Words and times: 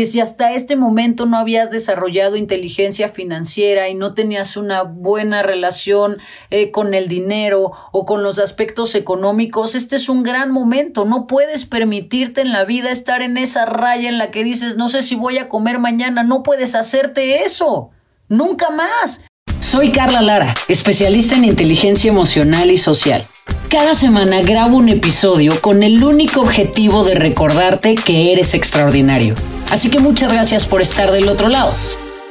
que 0.00 0.06
si 0.06 0.18
hasta 0.18 0.54
este 0.54 0.76
momento 0.76 1.26
no 1.26 1.36
habías 1.36 1.70
desarrollado 1.70 2.36
inteligencia 2.36 3.10
financiera 3.10 3.90
y 3.90 3.94
no 3.94 4.14
tenías 4.14 4.56
una 4.56 4.82
buena 4.82 5.42
relación 5.42 6.16
eh, 6.48 6.70
con 6.70 6.94
el 6.94 7.06
dinero 7.06 7.72
o 7.92 8.06
con 8.06 8.22
los 8.22 8.38
aspectos 8.38 8.94
económicos, 8.94 9.74
este 9.74 9.96
es 9.96 10.08
un 10.08 10.22
gran 10.22 10.52
momento. 10.52 11.04
No 11.04 11.26
puedes 11.26 11.66
permitirte 11.66 12.40
en 12.40 12.50
la 12.50 12.64
vida 12.64 12.90
estar 12.90 13.20
en 13.20 13.36
esa 13.36 13.66
raya 13.66 14.08
en 14.08 14.16
la 14.16 14.30
que 14.30 14.42
dices 14.42 14.78
no 14.78 14.88
sé 14.88 15.02
si 15.02 15.16
voy 15.16 15.36
a 15.36 15.50
comer 15.50 15.78
mañana. 15.78 16.22
No 16.22 16.42
puedes 16.42 16.74
hacerte 16.74 17.44
eso. 17.44 17.90
Nunca 18.26 18.70
más. 18.70 19.20
Soy 19.60 19.92
Carla 19.92 20.22
Lara, 20.22 20.54
especialista 20.68 21.36
en 21.36 21.44
inteligencia 21.44 22.10
emocional 22.10 22.70
y 22.70 22.78
social. 22.78 23.22
Cada 23.68 23.94
semana 23.94 24.40
grabo 24.40 24.78
un 24.78 24.88
episodio 24.88 25.60
con 25.60 25.82
el 25.82 26.02
único 26.02 26.40
objetivo 26.40 27.04
de 27.04 27.16
recordarte 27.16 27.96
que 27.96 28.32
eres 28.32 28.54
extraordinario. 28.54 29.34
Así 29.70 29.90
que 29.90 30.00
muchas 30.00 30.32
gracias 30.32 30.66
por 30.66 30.80
estar 30.80 31.10
del 31.10 31.28
otro 31.28 31.48
lado. 31.48 31.72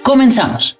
Comenzamos. 0.03 0.78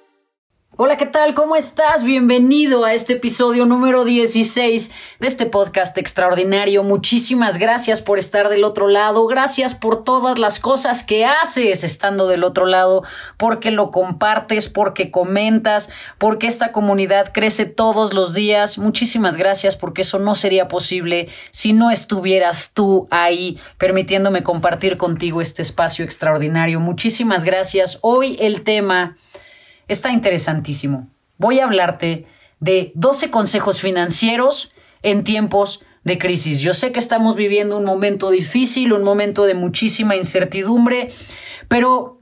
Hola, 0.82 0.96
¿qué 0.96 1.04
tal? 1.04 1.34
¿Cómo 1.34 1.56
estás? 1.56 2.04
Bienvenido 2.04 2.86
a 2.86 2.94
este 2.94 3.12
episodio 3.12 3.66
número 3.66 4.06
16 4.06 4.90
de 5.18 5.26
este 5.26 5.44
podcast 5.44 5.98
extraordinario. 5.98 6.82
Muchísimas 6.82 7.58
gracias 7.58 8.00
por 8.00 8.18
estar 8.18 8.48
del 8.48 8.64
otro 8.64 8.88
lado. 8.88 9.26
Gracias 9.26 9.74
por 9.74 10.04
todas 10.04 10.38
las 10.38 10.58
cosas 10.58 11.02
que 11.02 11.26
haces 11.26 11.84
estando 11.84 12.28
del 12.28 12.44
otro 12.44 12.64
lado, 12.64 13.02
porque 13.36 13.70
lo 13.70 13.90
compartes, 13.90 14.70
porque 14.70 15.10
comentas, 15.10 15.90
porque 16.16 16.46
esta 16.46 16.72
comunidad 16.72 17.30
crece 17.30 17.66
todos 17.66 18.14
los 18.14 18.32
días. 18.32 18.78
Muchísimas 18.78 19.36
gracias 19.36 19.76
porque 19.76 20.00
eso 20.00 20.18
no 20.18 20.34
sería 20.34 20.66
posible 20.66 21.28
si 21.50 21.74
no 21.74 21.90
estuvieras 21.90 22.72
tú 22.72 23.06
ahí 23.10 23.58
permitiéndome 23.76 24.42
compartir 24.42 24.96
contigo 24.96 25.42
este 25.42 25.60
espacio 25.60 26.06
extraordinario. 26.06 26.80
Muchísimas 26.80 27.44
gracias. 27.44 27.98
Hoy 28.00 28.38
el 28.40 28.62
tema 28.62 29.18
está 29.90 30.12
interesantísimo. 30.12 31.08
Voy 31.36 31.58
a 31.58 31.64
hablarte 31.64 32.26
de 32.60 32.92
12 32.94 33.30
consejos 33.30 33.80
financieros 33.80 34.72
en 35.02 35.24
tiempos 35.24 35.82
de 36.04 36.16
crisis. 36.16 36.60
Yo 36.60 36.74
sé 36.74 36.92
que 36.92 37.00
estamos 37.00 37.34
viviendo 37.34 37.76
un 37.76 37.84
momento 37.84 38.30
difícil, 38.30 38.92
un 38.92 39.02
momento 39.02 39.44
de 39.44 39.54
muchísima 39.54 40.16
incertidumbre, 40.16 41.10
pero 41.68 42.20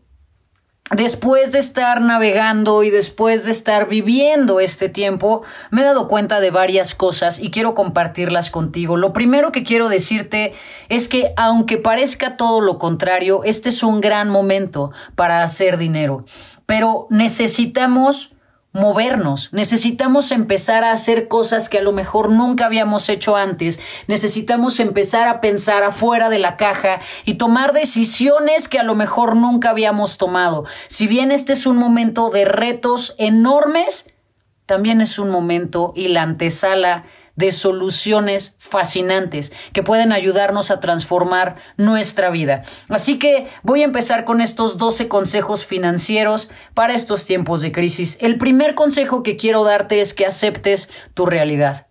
después 0.90 1.52
de 1.52 1.58
estar 1.58 2.00
navegando 2.00 2.82
y 2.82 2.90
después 2.90 3.44
de 3.44 3.50
estar 3.50 3.88
viviendo 3.88 4.60
este 4.60 4.88
tiempo, 4.88 5.42
me 5.70 5.82
he 5.82 5.84
dado 5.84 6.08
cuenta 6.08 6.40
de 6.40 6.50
varias 6.50 6.94
cosas 6.94 7.38
y 7.38 7.50
quiero 7.50 7.74
compartirlas 7.74 8.50
contigo. 8.50 8.96
Lo 8.96 9.12
primero 9.12 9.52
que 9.52 9.64
quiero 9.64 9.90
decirte 9.90 10.54
es 10.88 11.08
que 11.08 11.34
aunque 11.36 11.76
parezca 11.76 12.36
todo 12.36 12.62
lo 12.62 12.78
contrario, 12.78 13.42
este 13.44 13.68
es 13.68 13.82
un 13.82 14.00
gran 14.00 14.30
momento 14.30 14.90
para 15.14 15.42
hacer 15.42 15.76
dinero 15.76 16.24
pero 16.68 17.06
necesitamos 17.08 18.34
movernos, 18.72 19.50
necesitamos 19.54 20.30
empezar 20.32 20.84
a 20.84 20.92
hacer 20.92 21.26
cosas 21.26 21.70
que 21.70 21.78
a 21.78 21.82
lo 21.82 21.92
mejor 21.92 22.28
nunca 22.30 22.66
habíamos 22.66 23.08
hecho 23.08 23.36
antes, 23.36 23.80
necesitamos 24.06 24.78
empezar 24.78 25.28
a 25.28 25.40
pensar 25.40 25.82
afuera 25.82 26.28
de 26.28 26.38
la 26.38 26.58
caja 26.58 27.00
y 27.24 27.36
tomar 27.36 27.72
decisiones 27.72 28.68
que 28.68 28.78
a 28.78 28.82
lo 28.82 28.94
mejor 28.94 29.34
nunca 29.34 29.70
habíamos 29.70 30.18
tomado. 30.18 30.66
Si 30.88 31.06
bien 31.06 31.32
este 31.32 31.54
es 31.54 31.64
un 31.64 31.78
momento 31.78 32.28
de 32.28 32.44
retos 32.44 33.14
enormes, 33.16 34.04
también 34.66 35.00
es 35.00 35.18
un 35.18 35.30
momento 35.30 35.94
y 35.96 36.08
la 36.08 36.20
antesala 36.20 37.06
de 37.38 37.52
soluciones 37.52 38.56
fascinantes 38.58 39.52
que 39.72 39.84
pueden 39.84 40.10
ayudarnos 40.10 40.72
a 40.72 40.80
transformar 40.80 41.54
nuestra 41.76 42.30
vida. 42.30 42.62
Así 42.88 43.20
que 43.20 43.46
voy 43.62 43.82
a 43.82 43.84
empezar 43.84 44.24
con 44.24 44.40
estos 44.40 44.76
12 44.76 45.06
consejos 45.06 45.64
financieros 45.64 46.50
para 46.74 46.94
estos 46.94 47.26
tiempos 47.26 47.62
de 47.62 47.70
crisis. 47.70 48.18
El 48.20 48.38
primer 48.38 48.74
consejo 48.74 49.22
que 49.22 49.36
quiero 49.36 49.62
darte 49.62 50.00
es 50.00 50.14
que 50.14 50.26
aceptes 50.26 50.90
tu 51.14 51.26
realidad. 51.26 51.86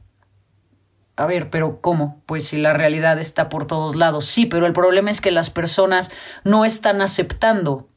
A 1.16 1.25
ver, 1.25 1.50
pero 1.50 1.80
¿cómo? 1.80 2.22
Pues 2.25 2.46
si 2.47 2.57
la 2.57 2.74
realidad 2.74 3.18
está 3.18 3.47
por 3.47 3.66
todos 3.66 3.96
lados. 3.96 4.25
Sí, 4.25 4.47
pero 4.47 4.66
el 4.66 4.74
problema 4.74 5.09
es 5.09 5.22
que 5.22 5.31
las 5.31 5.50
personas 5.50 6.12
no 6.44 6.66
están 6.66 7.02
aceptando 7.02 7.88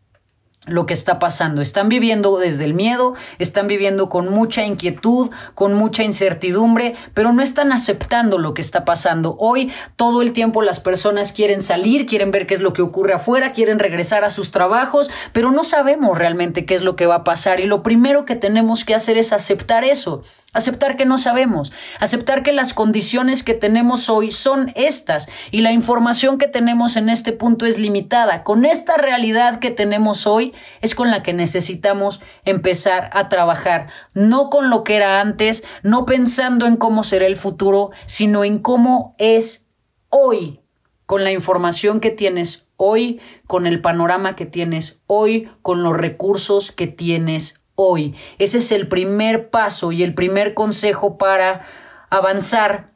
lo 0.67 0.85
que 0.85 0.93
está 0.93 1.19
pasando. 1.19 1.63
Están 1.63 1.89
viviendo 1.89 2.37
desde 2.39 2.65
el 2.65 2.75
miedo, 2.75 3.15
están 3.39 3.67
viviendo 3.67 4.11
con 4.11 4.29
mucha 4.29 4.65
inquietud, 4.65 5.31
con 5.55 5.73
mucha 5.73 6.03
incertidumbre, 6.03 6.95
pero 7.15 7.33
no 7.33 7.43
están 7.43 7.73
aceptando 7.73 8.39
lo 8.39 8.53
que 8.53 8.61
está 8.61 8.85
pasando. 8.85 9.37
Hoy 9.39 9.73
todo 9.97 10.21
el 10.21 10.33
tiempo 10.33 10.61
las 10.61 10.79
personas 10.79 11.33
quieren 11.33 11.63
salir, 11.63 12.05
quieren 12.07 12.31
ver 12.31 12.47
qué 12.47 12.55
es 12.55 12.61
lo 12.61 12.75
que 12.75 12.83
ocurre 12.83 13.15
afuera, 13.15 13.53
quieren 13.53 13.79
regresar 13.79 14.23
a 14.23 14.31
sus 14.31 14.51
trabajos, 14.51 15.11
pero 15.33 15.51
no 15.51 15.65
sabemos 15.65 16.19
realmente 16.19 16.67
qué 16.67 16.75
es 16.75 16.83
lo 16.83 16.95
que 16.95 17.07
va 17.07 17.17
a 17.17 17.25
pasar 17.25 17.61
y 17.61 17.67
lo 17.67 17.83
primero 17.83 18.27
que 18.27 18.37
tenemos 18.37 18.85
que 18.85 18.95
hacer 18.95 19.17
es 19.17 19.33
aceptar 19.33 19.85
eso. 19.85 20.23
Aceptar 20.53 20.97
que 20.97 21.07
no 21.07 21.17
sabemos, 21.17 21.73
aceptar 22.01 22.43
que 22.43 22.53
las 22.53 22.75
condiciones 22.75 23.45
que 23.45 23.55
tenemos 23.55 24.11
hoy 24.11 24.33
son 24.33 24.73
estas 24.75 25.29
y 25.53 25.61
la 25.61 25.71
información 25.71 26.39
que 26.39 26.49
tenemos 26.49 26.97
en 26.97 27.09
este 27.09 27.33
punto 27.33 27.67
es 27.67 27.79
limitada. 27.79 28.43
Con 28.43 28.65
esta 28.65 28.97
realidad 28.97 29.61
que 29.61 29.71
tenemos 29.71 30.27
hoy 30.27 30.53
es 30.81 30.97
con 30.97 31.13
la 31.13 31.23
que 31.23 31.33
necesitamos 31.35 32.21
empezar 32.45 33.11
a 33.13 33.29
trabajar, 33.29 33.91
no 34.15 34.51
con 34.51 34.71
lo 34.71 34.83
que 34.83 34.97
era 34.97 35.21
antes, 35.21 35.63
no 35.85 36.05
pensando 36.05 36.67
en 36.67 36.77
cómo 36.77 37.05
será 37.05 37.27
el 37.27 37.37
futuro, 37.37 37.91
sino 38.07 38.43
en 38.43 38.59
cómo 38.59 39.15
es 39.19 39.67
hoy, 40.09 40.61
con 41.07 41.23
la 41.23 41.31
información 41.31 42.01
que 42.01 42.11
tienes 42.11 42.67
hoy, 42.77 43.21
con 43.47 43.69
el 43.69 43.81
panorama 43.81 44.35
que 44.35 44.47
tienes 44.47 45.01
hoy, 45.07 45.49
con 45.63 45.85
los 45.85 45.97
recursos 45.97 46.73
que 46.73 46.89
tienes 46.89 47.60
hoy. 47.81 48.15
Ese 48.39 48.59
es 48.59 48.73
el 48.73 48.89
primer 48.89 49.51
paso 49.51 49.93
y 49.93 50.03
el 50.03 50.15
primer 50.15 50.55
consejo 50.55 51.17
para 51.19 51.63
avanzar 52.11 52.93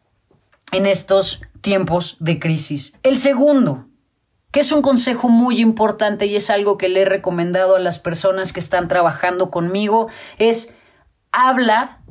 en 0.73 0.87
estos 0.87 1.41
tiempos 1.61 2.17
de 2.21 2.39
crisis. 2.39 2.95
El 3.03 3.17
segundo, 3.17 3.87
que 4.51 4.61
es 4.61 4.73
un 4.73 4.83
consejo 4.83 5.29
muy 5.29 5.61
importante 5.61 6.27
y 6.27 6.37
es 6.37 6.51
algo 6.51 6.77
que 6.77 6.89
le 6.89 7.03
he 7.03 7.05
recomendado 7.05 7.77
a 7.77 7.81
las 7.81 7.99
personas 7.99 8.53
que 8.53 8.61
están 8.61 8.89
trabajando 8.89 9.51
conmigo, 9.51 10.09
es 10.39 10.73
habla 11.33 12.03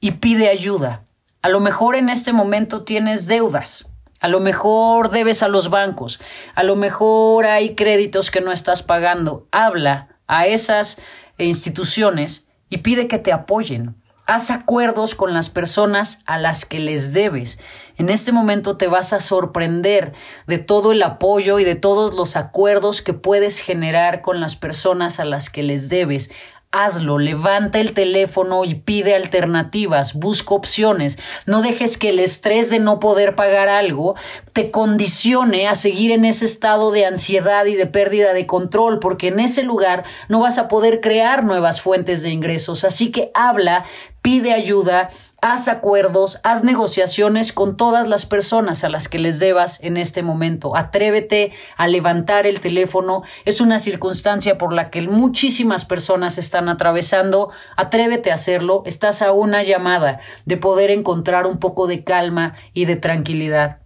y 0.00 0.12
pide 0.12 0.48
ayuda. 0.48 1.04
A 1.42 1.48
lo 1.48 1.60
mejor 1.60 1.96
en 1.96 2.08
este 2.08 2.32
momento 2.32 2.84
tienes 2.84 3.26
deudas, 3.26 3.86
a 4.20 4.28
lo 4.28 4.40
mejor 4.40 5.10
debes 5.10 5.42
a 5.42 5.48
los 5.48 5.70
bancos, 5.70 6.20
a 6.54 6.62
lo 6.62 6.76
mejor 6.76 7.46
hay 7.46 7.74
créditos 7.74 8.30
que 8.30 8.40
no 8.40 8.50
estás 8.52 8.82
pagando. 8.82 9.46
Habla 9.52 10.18
a 10.26 10.46
esas 10.46 10.98
e 11.38 11.46
instituciones 11.46 12.44
y 12.68 12.78
pide 12.78 13.08
que 13.08 13.18
te 13.18 13.32
apoyen. 13.32 13.96
Haz 14.26 14.50
acuerdos 14.50 15.14
con 15.14 15.32
las 15.32 15.48
personas 15.48 16.18
a 16.26 16.36
las 16.36 16.66
que 16.66 16.80
les 16.80 17.14
debes. 17.14 17.58
En 17.96 18.10
este 18.10 18.30
momento 18.30 18.76
te 18.76 18.86
vas 18.86 19.14
a 19.14 19.22
sorprender 19.22 20.12
de 20.46 20.58
todo 20.58 20.92
el 20.92 21.02
apoyo 21.02 21.58
y 21.58 21.64
de 21.64 21.76
todos 21.76 22.14
los 22.14 22.36
acuerdos 22.36 23.00
que 23.00 23.14
puedes 23.14 23.58
generar 23.60 24.20
con 24.20 24.40
las 24.40 24.54
personas 24.54 25.18
a 25.18 25.24
las 25.24 25.48
que 25.48 25.62
les 25.62 25.88
debes 25.88 26.30
hazlo, 26.70 27.18
levanta 27.18 27.78
el 27.78 27.94
teléfono 27.94 28.64
y 28.64 28.74
pide 28.74 29.14
alternativas, 29.14 30.14
busca 30.14 30.54
opciones, 30.54 31.18
no 31.46 31.62
dejes 31.62 31.96
que 31.96 32.10
el 32.10 32.20
estrés 32.20 32.68
de 32.68 32.78
no 32.78 33.00
poder 33.00 33.34
pagar 33.34 33.68
algo 33.68 34.16
te 34.52 34.70
condicione 34.70 35.66
a 35.66 35.74
seguir 35.74 36.10
en 36.12 36.24
ese 36.24 36.44
estado 36.44 36.90
de 36.90 37.06
ansiedad 37.06 37.64
y 37.64 37.74
de 37.74 37.86
pérdida 37.86 38.34
de 38.34 38.46
control, 38.46 38.98
porque 38.98 39.28
en 39.28 39.40
ese 39.40 39.62
lugar 39.62 40.04
no 40.28 40.40
vas 40.40 40.58
a 40.58 40.68
poder 40.68 41.00
crear 41.00 41.44
nuevas 41.44 41.80
fuentes 41.80 42.22
de 42.22 42.30
ingresos. 42.30 42.84
Así 42.84 43.10
que 43.10 43.30
habla, 43.34 43.84
pide 44.20 44.52
ayuda, 44.52 45.08
haz 45.40 45.68
acuerdos, 45.68 46.40
haz 46.42 46.64
negociaciones 46.64 47.52
con 47.52 47.76
todas 47.76 48.08
las 48.08 48.26
personas 48.26 48.82
a 48.82 48.88
las 48.88 49.08
que 49.08 49.18
les 49.18 49.38
debas 49.38 49.78
en 49.82 49.96
este 49.96 50.22
momento. 50.22 50.76
Atrévete 50.76 51.52
a 51.76 51.86
levantar 51.86 52.46
el 52.46 52.60
teléfono. 52.60 53.22
Es 53.44 53.60
una 53.60 53.78
circunstancia 53.78 54.58
por 54.58 54.72
la 54.72 54.90
que 54.90 55.02
muchísimas 55.02 55.84
personas 55.84 56.38
están 56.38 56.68
atravesando. 56.68 57.50
Atrévete 57.76 58.30
a 58.30 58.34
hacerlo. 58.34 58.82
Estás 58.84 59.22
a 59.22 59.32
una 59.32 59.62
llamada 59.62 60.20
de 60.44 60.56
poder 60.56 60.90
encontrar 60.90 61.46
un 61.46 61.58
poco 61.58 61.86
de 61.86 62.02
calma 62.02 62.54
y 62.72 62.86
de 62.86 62.96
tranquilidad. 62.96 63.78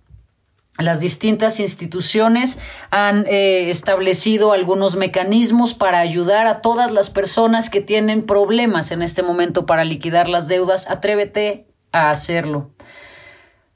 Las 0.79 1.01
distintas 1.01 1.61
instituciones 1.61 2.59
han 2.91 3.27
eh, 3.27 3.69
establecido 3.69 4.53
algunos 4.53 4.97
mecanismos 4.97 5.75
para 5.75 5.99
ayudar 5.99 6.47
a 6.47 6.63
todas 6.63 6.91
las 6.91 7.11
personas 7.11 7.69
que 7.69 7.83
tienen 7.83 8.25
problemas 8.25 8.91
en 8.91 9.03
este 9.03 9.23
momento 9.23 9.67
para 9.67 9.85
liquidar 9.85 10.29
las 10.29 10.49
deudas. 10.49 10.89
Atrévete 10.89 11.67
a 11.93 12.11
hacerlo. 12.11 12.71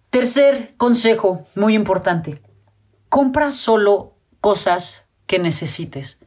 Tercer 0.08 0.74
consejo, 0.78 1.46
muy 1.54 1.74
importante. 1.74 2.40
Compra 3.10 3.50
solo 3.50 4.14
cosas 4.40 5.04
que 5.26 5.38
necesites. 5.38 6.18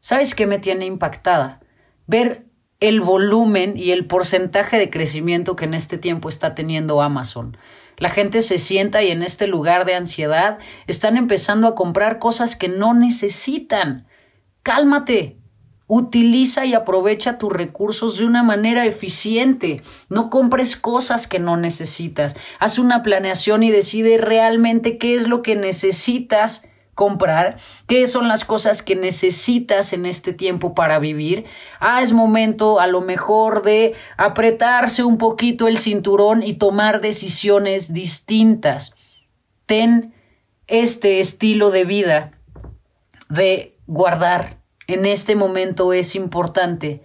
¿Sabes 0.00 0.36
qué 0.36 0.46
me 0.46 0.60
tiene 0.60 0.86
impactada? 0.86 1.60
Ver 2.06 2.46
el 2.78 3.00
volumen 3.00 3.76
y 3.76 3.90
el 3.90 4.06
porcentaje 4.06 4.78
de 4.78 4.90
crecimiento 4.90 5.56
que 5.56 5.64
en 5.64 5.74
este 5.74 5.98
tiempo 5.98 6.28
está 6.28 6.54
teniendo 6.54 7.02
Amazon. 7.02 7.56
La 8.02 8.08
gente 8.08 8.42
se 8.42 8.58
sienta 8.58 9.04
y 9.04 9.12
en 9.12 9.22
este 9.22 9.46
lugar 9.46 9.84
de 9.84 9.94
ansiedad 9.94 10.58
están 10.88 11.16
empezando 11.16 11.68
a 11.68 11.76
comprar 11.76 12.18
cosas 12.18 12.56
que 12.56 12.66
no 12.66 12.94
necesitan. 12.94 14.08
cálmate. 14.64 15.36
Utiliza 15.86 16.66
y 16.66 16.74
aprovecha 16.74 17.38
tus 17.38 17.52
recursos 17.52 18.18
de 18.18 18.24
una 18.24 18.42
manera 18.42 18.86
eficiente. 18.86 19.82
No 20.08 20.30
compres 20.30 20.74
cosas 20.74 21.28
que 21.28 21.38
no 21.38 21.56
necesitas. 21.56 22.34
Haz 22.58 22.80
una 22.80 23.04
planeación 23.04 23.62
y 23.62 23.70
decide 23.70 24.18
realmente 24.18 24.98
qué 24.98 25.14
es 25.14 25.28
lo 25.28 25.42
que 25.42 25.54
necesitas 25.54 26.64
comprar, 26.94 27.56
qué 27.86 28.06
son 28.06 28.28
las 28.28 28.44
cosas 28.44 28.82
que 28.82 28.96
necesitas 28.96 29.92
en 29.92 30.04
este 30.04 30.32
tiempo 30.32 30.74
para 30.74 30.98
vivir. 30.98 31.46
Ah, 31.80 32.02
es 32.02 32.12
momento 32.12 32.80
a 32.80 32.86
lo 32.86 33.00
mejor 33.00 33.62
de 33.62 33.94
apretarse 34.16 35.02
un 35.02 35.18
poquito 35.18 35.68
el 35.68 35.78
cinturón 35.78 36.42
y 36.42 36.54
tomar 36.54 37.00
decisiones 37.00 37.92
distintas. 37.92 38.94
Ten 39.66 40.14
este 40.66 41.20
estilo 41.20 41.70
de 41.70 41.84
vida 41.84 42.32
de 43.28 43.78
guardar. 43.86 44.58
En 44.86 45.06
este 45.06 45.34
momento 45.36 45.94
es 45.94 46.14
importante 46.14 47.02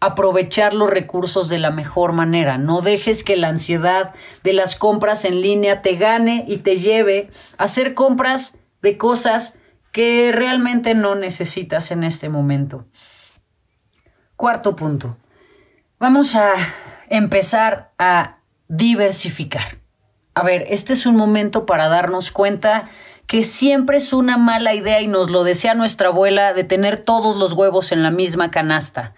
aprovechar 0.00 0.74
los 0.74 0.90
recursos 0.90 1.48
de 1.48 1.58
la 1.58 1.70
mejor 1.70 2.12
manera. 2.12 2.58
No 2.58 2.82
dejes 2.82 3.24
que 3.24 3.36
la 3.36 3.48
ansiedad 3.48 4.14
de 4.44 4.52
las 4.52 4.76
compras 4.76 5.24
en 5.24 5.40
línea 5.40 5.80
te 5.80 5.96
gane 5.96 6.44
y 6.46 6.58
te 6.58 6.76
lleve 6.76 7.30
a 7.56 7.64
hacer 7.64 7.94
compras 7.94 8.57
de 8.82 8.96
cosas 8.96 9.58
que 9.92 10.30
realmente 10.32 10.94
no 10.94 11.14
necesitas 11.14 11.90
en 11.90 12.04
este 12.04 12.28
momento. 12.28 12.86
Cuarto 14.36 14.76
punto. 14.76 15.16
Vamos 15.98 16.36
a 16.36 16.52
empezar 17.08 17.92
a 17.98 18.38
diversificar. 18.68 19.78
A 20.34 20.44
ver, 20.44 20.64
este 20.68 20.92
es 20.92 21.06
un 21.06 21.16
momento 21.16 21.66
para 21.66 21.88
darnos 21.88 22.30
cuenta 22.30 22.88
que 23.26 23.42
siempre 23.42 23.96
es 23.96 24.12
una 24.12 24.36
mala 24.36 24.74
idea 24.74 25.00
y 25.00 25.08
nos 25.08 25.30
lo 25.30 25.42
decía 25.42 25.74
nuestra 25.74 26.08
abuela 26.08 26.54
de 26.54 26.64
tener 26.64 26.98
todos 26.98 27.36
los 27.36 27.52
huevos 27.52 27.90
en 27.90 28.02
la 28.02 28.10
misma 28.10 28.50
canasta. 28.50 29.14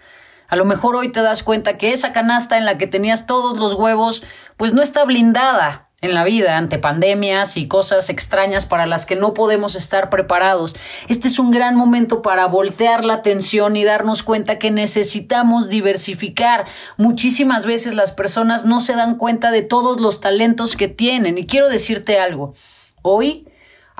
A 0.47 0.55
lo 0.55 0.65
mejor 0.65 0.95
hoy 0.95 1.11
te 1.11 1.21
das 1.21 1.43
cuenta 1.43 1.77
que 1.77 1.93
esa 1.93 2.11
canasta 2.11 2.57
en 2.57 2.65
la 2.65 2.77
que 2.77 2.87
tenías 2.87 3.25
todos 3.25 3.59
los 3.59 3.73
huevos 3.75 4.23
pues 4.57 4.73
no 4.73 4.81
está 4.81 5.05
blindada 5.05 5.90
en 6.03 6.15
la 6.15 6.23
vida 6.23 6.57
ante 6.57 6.79
pandemias 6.79 7.57
y 7.57 7.67
cosas 7.67 8.09
extrañas 8.09 8.65
para 8.65 8.87
las 8.87 9.05
que 9.05 9.15
no 9.15 9.35
podemos 9.35 9.75
estar 9.75 10.09
preparados. 10.09 10.75
Este 11.09 11.27
es 11.27 11.37
un 11.37 11.51
gran 11.51 11.75
momento 11.75 12.23
para 12.23 12.47
voltear 12.47 13.05
la 13.05 13.13
atención 13.13 13.75
y 13.75 13.83
darnos 13.83 14.23
cuenta 14.23 14.57
que 14.57 14.71
necesitamos 14.71 15.69
diversificar. 15.69 16.65
Muchísimas 16.97 17.67
veces 17.67 17.93
las 17.93 18.11
personas 18.11 18.65
no 18.65 18.79
se 18.79 18.95
dan 18.95 19.15
cuenta 19.15 19.51
de 19.51 19.61
todos 19.61 20.01
los 20.01 20.19
talentos 20.19 20.75
que 20.75 20.87
tienen. 20.87 21.37
Y 21.37 21.45
quiero 21.45 21.69
decirte 21.69 22.19
algo. 22.19 22.55
Hoy 23.03 23.45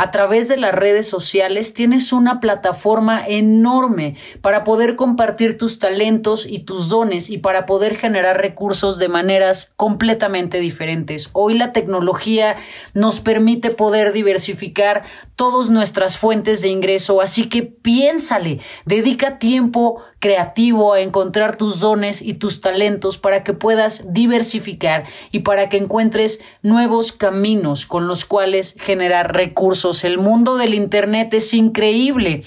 a 0.01 0.09
través 0.09 0.47
de 0.47 0.57
las 0.57 0.73
redes 0.73 1.07
sociales 1.07 1.75
tienes 1.75 2.11
una 2.11 2.39
plataforma 2.39 3.23
enorme 3.23 4.15
para 4.41 4.63
poder 4.63 4.95
compartir 4.95 5.59
tus 5.59 5.77
talentos 5.77 6.47
y 6.47 6.63
tus 6.63 6.89
dones 6.89 7.29
y 7.29 7.37
para 7.37 7.67
poder 7.67 7.95
generar 7.95 8.41
recursos 8.41 8.97
de 8.97 9.09
maneras 9.09 9.71
completamente 9.75 10.59
diferentes. 10.59 11.29
Hoy 11.33 11.55
la 11.55 11.71
tecnología 11.71 12.55
nos 12.95 13.19
permite 13.19 13.69
poder 13.69 14.11
diversificar 14.11 15.03
todas 15.35 15.69
nuestras 15.69 16.17
fuentes 16.17 16.63
de 16.63 16.69
ingreso, 16.69 17.21
así 17.21 17.47
que 17.47 17.61
piénsale, 17.61 18.59
dedica 18.85 19.37
tiempo 19.37 20.01
creativo 20.21 20.93
a 20.93 21.01
encontrar 21.01 21.57
tus 21.57 21.79
dones 21.79 22.21
y 22.21 22.35
tus 22.35 22.61
talentos 22.61 23.17
para 23.17 23.43
que 23.43 23.53
puedas 23.53 24.13
diversificar 24.13 25.03
y 25.31 25.39
para 25.39 25.67
que 25.67 25.77
encuentres 25.77 26.39
nuevos 26.61 27.11
caminos 27.11 27.87
con 27.87 28.07
los 28.07 28.23
cuales 28.23 28.75
generar 28.79 29.33
recursos. 29.33 30.03
El 30.05 30.19
mundo 30.19 30.57
del 30.57 30.75
Internet 30.75 31.33
es 31.33 31.53
increíble. 31.55 32.43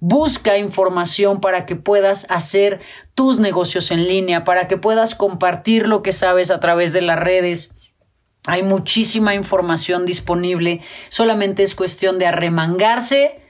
Busca 0.00 0.58
información 0.58 1.40
para 1.40 1.64
que 1.64 1.76
puedas 1.76 2.26
hacer 2.28 2.80
tus 3.14 3.38
negocios 3.40 3.90
en 3.90 4.06
línea, 4.06 4.44
para 4.44 4.68
que 4.68 4.76
puedas 4.76 5.14
compartir 5.14 5.88
lo 5.88 6.02
que 6.02 6.12
sabes 6.12 6.50
a 6.50 6.60
través 6.60 6.92
de 6.92 7.00
las 7.00 7.18
redes. 7.18 7.72
Hay 8.46 8.62
muchísima 8.62 9.34
información 9.34 10.04
disponible, 10.04 10.82
solamente 11.08 11.62
es 11.62 11.74
cuestión 11.74 12.18
de 12.18 12.26
arremangarse 12.26 13.40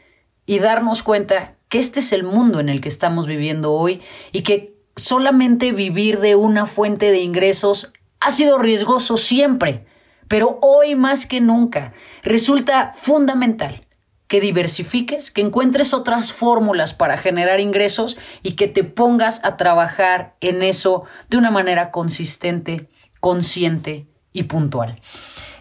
y 0.47 0.61
darnos 0.61 1.03
cuenta 1.03 1.57
que 1.75 1.81
este 1.81 1.99
es 1.99 2.13
el 2.13 2.23
mundo 2.23 2.61
en 2.61 2.69
el 2.69 2.81
que 2.81 2.89
estamos 2.89 3.27
viviendo 3.27 3.73
hoy 3.73 4.01
y 4.31 4.43
que 4.43 4.77
solamente 4.95 5.73
vivir 5.73 6.21
de 6.21 6.37
una 6.37 6.67
fuente 6.67 7.11
de 7.11 7.19
ingresos 7.19 7.93
ha 8.21 8.31
sido 8.31 8.59
riesgoso 8.59 9.17
siempre, 9.17 9.85
pero 10.29 10.61
hoy 10.63 10.95
más 10.95 11.27
que 11.27 11.41
nunca 11.41 11.93
resulta 12.23 12.93
fundamental 12.95 13.89
que 14.29 14.41
diversifiques, 14.41 15.33
que 15.33 15.41
encuentres 15.41 15.95
otras 15.95 16.33
fórmulas 16.33 16.95
para 16.95 17.19
generar 17.19 17.59
ingresos 17.59 18.17
y 18.45 18.53
que 18.53 18.69
te 18.69 18.85
pongas 18.85 19.45
a 19.45 19.57
trabajar 19.57 20.37
en 20.41 20.63
eso 20.63 21.03
de 21.29 21.39
una 21.39 21.51
manera 21.51 21.91
consistente, 21.91 22.89
consciente 23.19 24.07
y 24.33 24.45
puntual. 24.45 25.01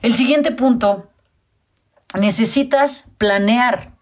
El 0.04 0.14
siguiente 0.14 0.52
punto, 0.52 1.10
necesitas 2.14 3.06
planear 3.18 3.93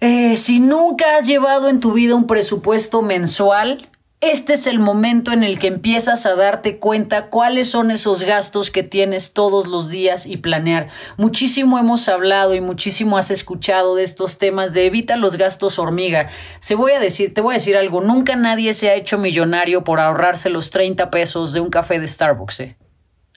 eh, 0.00 0.36
si 0.36 0.60
nunca 0.60 1.16
has 1.16 1.26
llevado 1.26 1.68
en 1.68 1.80
tu 1.80 1.92
vida 1.92 2.14
un 2.14 2.26
presupuesto 2.26 3.02
mensual, 3.02 3.88
este 4.22 4.54
es 4.54 4.66
el 4.66 4.78
momento 4.78 5.32
en 5.32 5.44
el 5.44 5.58
que 5.58 5.66
empiezas 5.66 6.24
a 6.24 6.34
darte 6.34 6.78
cuenta 6.78 7.28
cuáles 7.28 7.70
son 7.70 7.90
esos 7.90 8.22
gastos 8.22 8.70
que 8.70 8.82
tienes 8.82 9.34
todos 9.34 9.66
los 9.66 9.90
días 9.90 10.24
y 10.24 10.38
planear. 10.38 10.88
Muchísimo 11.18 11.78
hemos 11.78 12.08
hablado 12.08 12.54
y 12.54 12.60
muchísimo 12.60 13.18
has 13.18 13.30
escuchado 13.30 13.94
de 13.94 14.02
estos 14.02 14.38
temas 14.38 14.72
de 14.72 14.86
evita 14.86 15.16
los 15.16 15.36
gastos 15.36 15.78
hormiga. 15.78 16.28
Se 16.60 16.74
voy 16.74 16.92
a 16.92 16.98
decir, 16.98 17.34
te 17.34 17.42
voy 17.42 17.54
a 17.54 17.58
decir 17.58 17.76
algo, 17.76 18.00
nunca 18.00 18.36
nadie 18.36 18.72
se 18.72 18.88
ha 18.88 18.94
hecho 18.94 19.18
millonario 19.18 19.84
por 19.84 20.00
ahorrarse 20.00 20.48
los 20.48 20.70
30 20.70 21.10
pesos 21.10 21.52
de 21.52 21.60
un 21.60 21.68
café 21.68 22.00
de 22.00 22.08
Starbucks. 22.08 22.60
¿eh? 22.60 22.76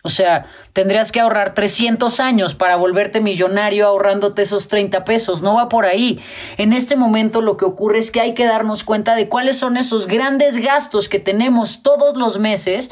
O 0.03 0.09
sea, 0.09 0.45
tendrías 0.73 1.11
que 1.11 1.19
ahorrar 1.19 1.53
300 1.53 2.19
años 2.19 2.55
para 2.55 2.77
volverte 2.77 3.19
millonario 3.19 3.87
ahorrándote 3.87 4.43
esos 4.43 4.67
30 4.69 5.03
pesos. 5.03 5.41
No 5.41 5.55
va 5.55 5.67
por 5.67 5.85
ahí. 5.85 6.19
En 6.57 6.71
este 6.71 6.95
momento 6.95 7.41
lo 7.41 7.57
que 7.57 7.65
ocurre 7.65 7.99
es 7.99 8.11
que 8.11 8.21
hay 8.21 8.33
que 8.33 8.45
darnos 8.45 8.83
cuenta 8.83 9.15
de 9.15 9.27
cuáles 9.27 9.57
son 9.57 9.75
esos 9.75 10.07
grandes 10.07 10.57
gastos 10.57 11.09
que 11.09 11.19
tenemos 11.19 11.83
todos 11.83 12.15
los 12.15 12.39
meses 12.39 12.91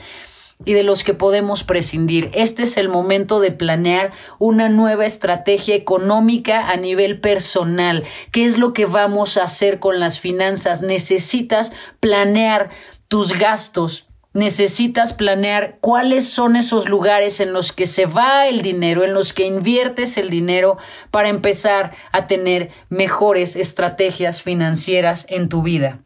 y 0.65 0.73
de 0.73 0.83
los 0.83 1.03
que 1.03 1.13
podemos 1.13 1.63
prescindir. 1.63 2.31
Este 2.33 2.63
es 2.63 2.77
el 2.77 2.89
momento 2.89 3.39
de 3.39 3.51
planear 3.51 4.11
una 4.39 4.69
nueva 4.69 5.05
estrategia 5.05 5.75
económica 5.75 6.69
a 6.69 6.75
nivel 6.77 7.21
personal. 7.21 8.03
¿Qué 8.31 8.43
es 8.43 8.57
lo 8.57 8.73
que 8.73 8.85
vamos 8.85 9.37
a 9.37 9.43
hacer 9.43 9.79
con 9.79 9.99
las 9.99 10.19
finanzas? 10.19 10.81
Necesitas 10.81 11.71
planear 11.99 12.69
tus 13.07 13.37
gastos 13.37 14.06
necesitas 14.37 15.13
planear 15.13 15.79
cuáles 15.81 16.29
son 16.29 16.55
esos 16.55 16.87
lugares 16.87 17.39
en 17.39 17.53
los 17.53 17.73
que 17.73 17.87
se 17.87 18.05
va 18.05 18.47
el 18.47 18.61
dinero, 18.61 19.03
en 19.03 19.15
los 19.15 19.33
que 19.33 19.47
inviertes 19.47 20.15
el 20.15 20.29
dinero 20.29 20.77
para 21.09 21.29
empezar 21.29 21.95
a 22.11 22.27
tener 22.27 22.69
mejores 22.89 23.55
estrategias 23.55 24.43
financieras 24.43 25.25
en 25.29 25.49
tu 25.49 25.63
vida. 25.63 26.03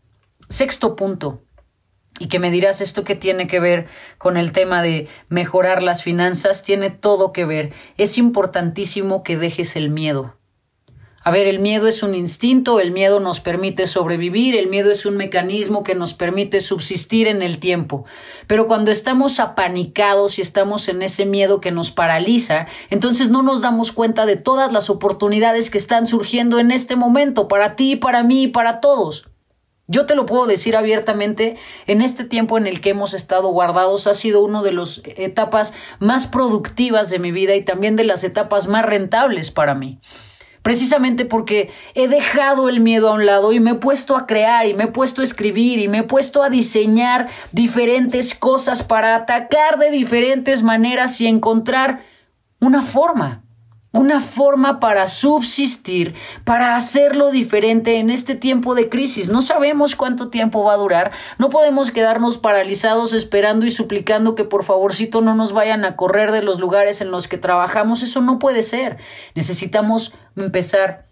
Sexto 0.47 0.95
punto, 0.95 1.41
y 2.19 2.29
que 2.29 2.39
me 2.39 2.51
dirás 2.51 2.79
esto 2.79 3.03
que 3.03 3.15
tiene 3.15 3.47
que 3.47 3.59
ver 3.59 3.87
con 4.17 4.37
el 4.37 4.53
tema 4.53 4.81
de 4.81 5.09
mejorar 5.27 5.83
las 5.83 6.01
finanzas, 6.01 6.63
tiene 6.63 6.89
todo 6.89 7.33
que 7.33 7.43
ver. 7.43 7.73
Es 7.97 8.17
importantísimo 8.17 9.23
que 9.23 9.35
dejes 9.35 9.75
el 9.75 9.89
miedo. 9.89 10.37
A 11.23 11.29
ver, 11.29 11.45
el 11.45 11.59
miedo 11.59 11.87
es 11.87 12.01
un 12.01 12.15
instinto, 12.15 12.79
el 12.79 12.91
miedo 12.91 13.19
nos 13.19 13.41
permite 13.41 13.85
sobrevivir, 13.85 14.55
el 14.55 14.69
miedo 14.69 14.89
es 14.89 15.05
un 15.05 15.17
mecanismo 15.17 15.83
que 15.83 15.93
nos 15.93 16.15
permite 16.15 16.61
subsistir 16.61 17.27
en 17.27 17.43
el 17.43 17.59
tiempo. 17.59 18.05
Pero 18.47 18.65
cuando 18.65 18.89
estamos 18.89 19.39
apanicados 19.39 20.39
y 20.39 20.41
estamos 20.41 20.87
en 20.87 21.03
ese 21.03 21.27
miedo 21.27 21.61
que 21.61 21.69
nos 21.69 21.91
paraliza, 21.91 22.65
entonces 22.89 23.29
no 23.29 23.43
nos 23.43 23.61
damos 23.61 23.91
cuenta 23.91 24.25
de 24.25 24.35
todas 24.35 24.71
las 24.71 24.89
oportunidades 24.89 25.69
que 25.69 25.77
están 25.77 26.07
surgiendo 26.07 26.57
en 26.57 26.71
este 26.71 26.95
momento, 26.95 27.47
para 27.47 27.75
ti, 27.75 27.95
para 27.95 28.23
mí, 28.23 28.47
para 28.47 28.79
todos. 28.79 29.27
Yo 29.85 30.07
te 30.07 30.15
lo 30.15 30.25
puedo 30.25 30.47
decir 30.47 30.75
abiertamente, 30.75 31.55
en 31.85 32.01
este 32.01 32.23
tiempo 32.23 32.57
en 32.57 32.65
el 32.65 32.81
que 32.81 32.91
hemos 32.91 33.13
estado 33.13 33.49
guardados 33.49 34.07
ha 34.07 34.15
sido 34.15 34.43
una 34.43 34.63
de 34.63 34.71
las 34.71 35.03
etapas 35.05 35.73
más 35.99 36.25
productivas 36.25 37.11
de 37.11 37.19
mi 37.19 37.31
vida 37.31 37.53
y 37.55 37.63
también 37.63 37.95
de 37.95 38.05
las 38.05 38.23
etapas 38.23 38.67
más 38.67 38.83
rentables 38.83 39.51
para 39.51 39.75
mí 39.75 39.99
precisamente 40.61 41.25
porque 41.25 41.71
he 41.95 42.07
dejado 42.07 42.69
el 42.69 42.79
miedo 42.79 43.09
a 43.09 43.13
un 43.13 43.25
lado 43.25 43.51
y 43.51 43.59
me 43.59 43.71
he 43.71 43.75
puesto 43.75 44.15
a 44.15 44.25
crear 44.25 44.67
y 44.67 44.73
me 44.73 44.85
he 44.85 44.87
puesto 44.87 45.21
a 45.21 45.23
escribir 45.23 45.79
y 45.79 45.87
me 45.87 45.99
he 45.99 46.03
puesto 46.03 46.43
a 46.43 46.49
diseñar 46.49 47.27
diferentes 47.51 48.35
cosas 48.35 48.83
para 48.83 49.15
atacar 49.15 49.79
de 49.79 49.91
diferentes 49.91 50.63
maneras 50.63 51.19
y 51.21 51.27
encontrar 51.27 52.03
una 52.59 52.83
forma 52.83 53.40
una 53.93 54.21
forma 54.21 54.79
para 54.79 55.07
subsistir, 55.07 56.15
para 56.45 56.75
hacerlo 56.75 57.29
diferente 57.29 57.97
en 57.97 58.09
este 58.09 58.35
tiempo 58.35 58.73
de 58.73 58.87
crisis. 58.87 59.29
No 59.29 59.41
sabemos 59.41 59.95
cuánto 59.95 60.29
tiempo 60.29 60.63
va 60.63 60.73
a 60.73 60.77
durar, 60.77 61.11
no 61.37 61.49
podemos 61.49 61.91
quedarnos 61.91 62.37
paralizados 62.37 63.13
esperando 63.13 63.65
y 63.65 63.71
suplicando 63.71 64.35
que 64.35 64.45
por 64.45 64.63
favorcito 64.63 65.21
no 65.21 65.35
nos 65.35 65.51
vayan 65.51 65.83
a 65.83 65.97
correr 65.97 66.31
de 66.31 66.41
los 66.41 66.59
lugares 66.59 67.01
en 67.01 67.11
los 67.11 67.27
que 67.27 67.37
trabajamos. 67.37 68.01
Eso 68.01 68.21
no 68.21 68.39
puede 68.39 68.61
ser. 68.61 68.97
Necesitamos 69.35 70.13
empezar 70.37 71.07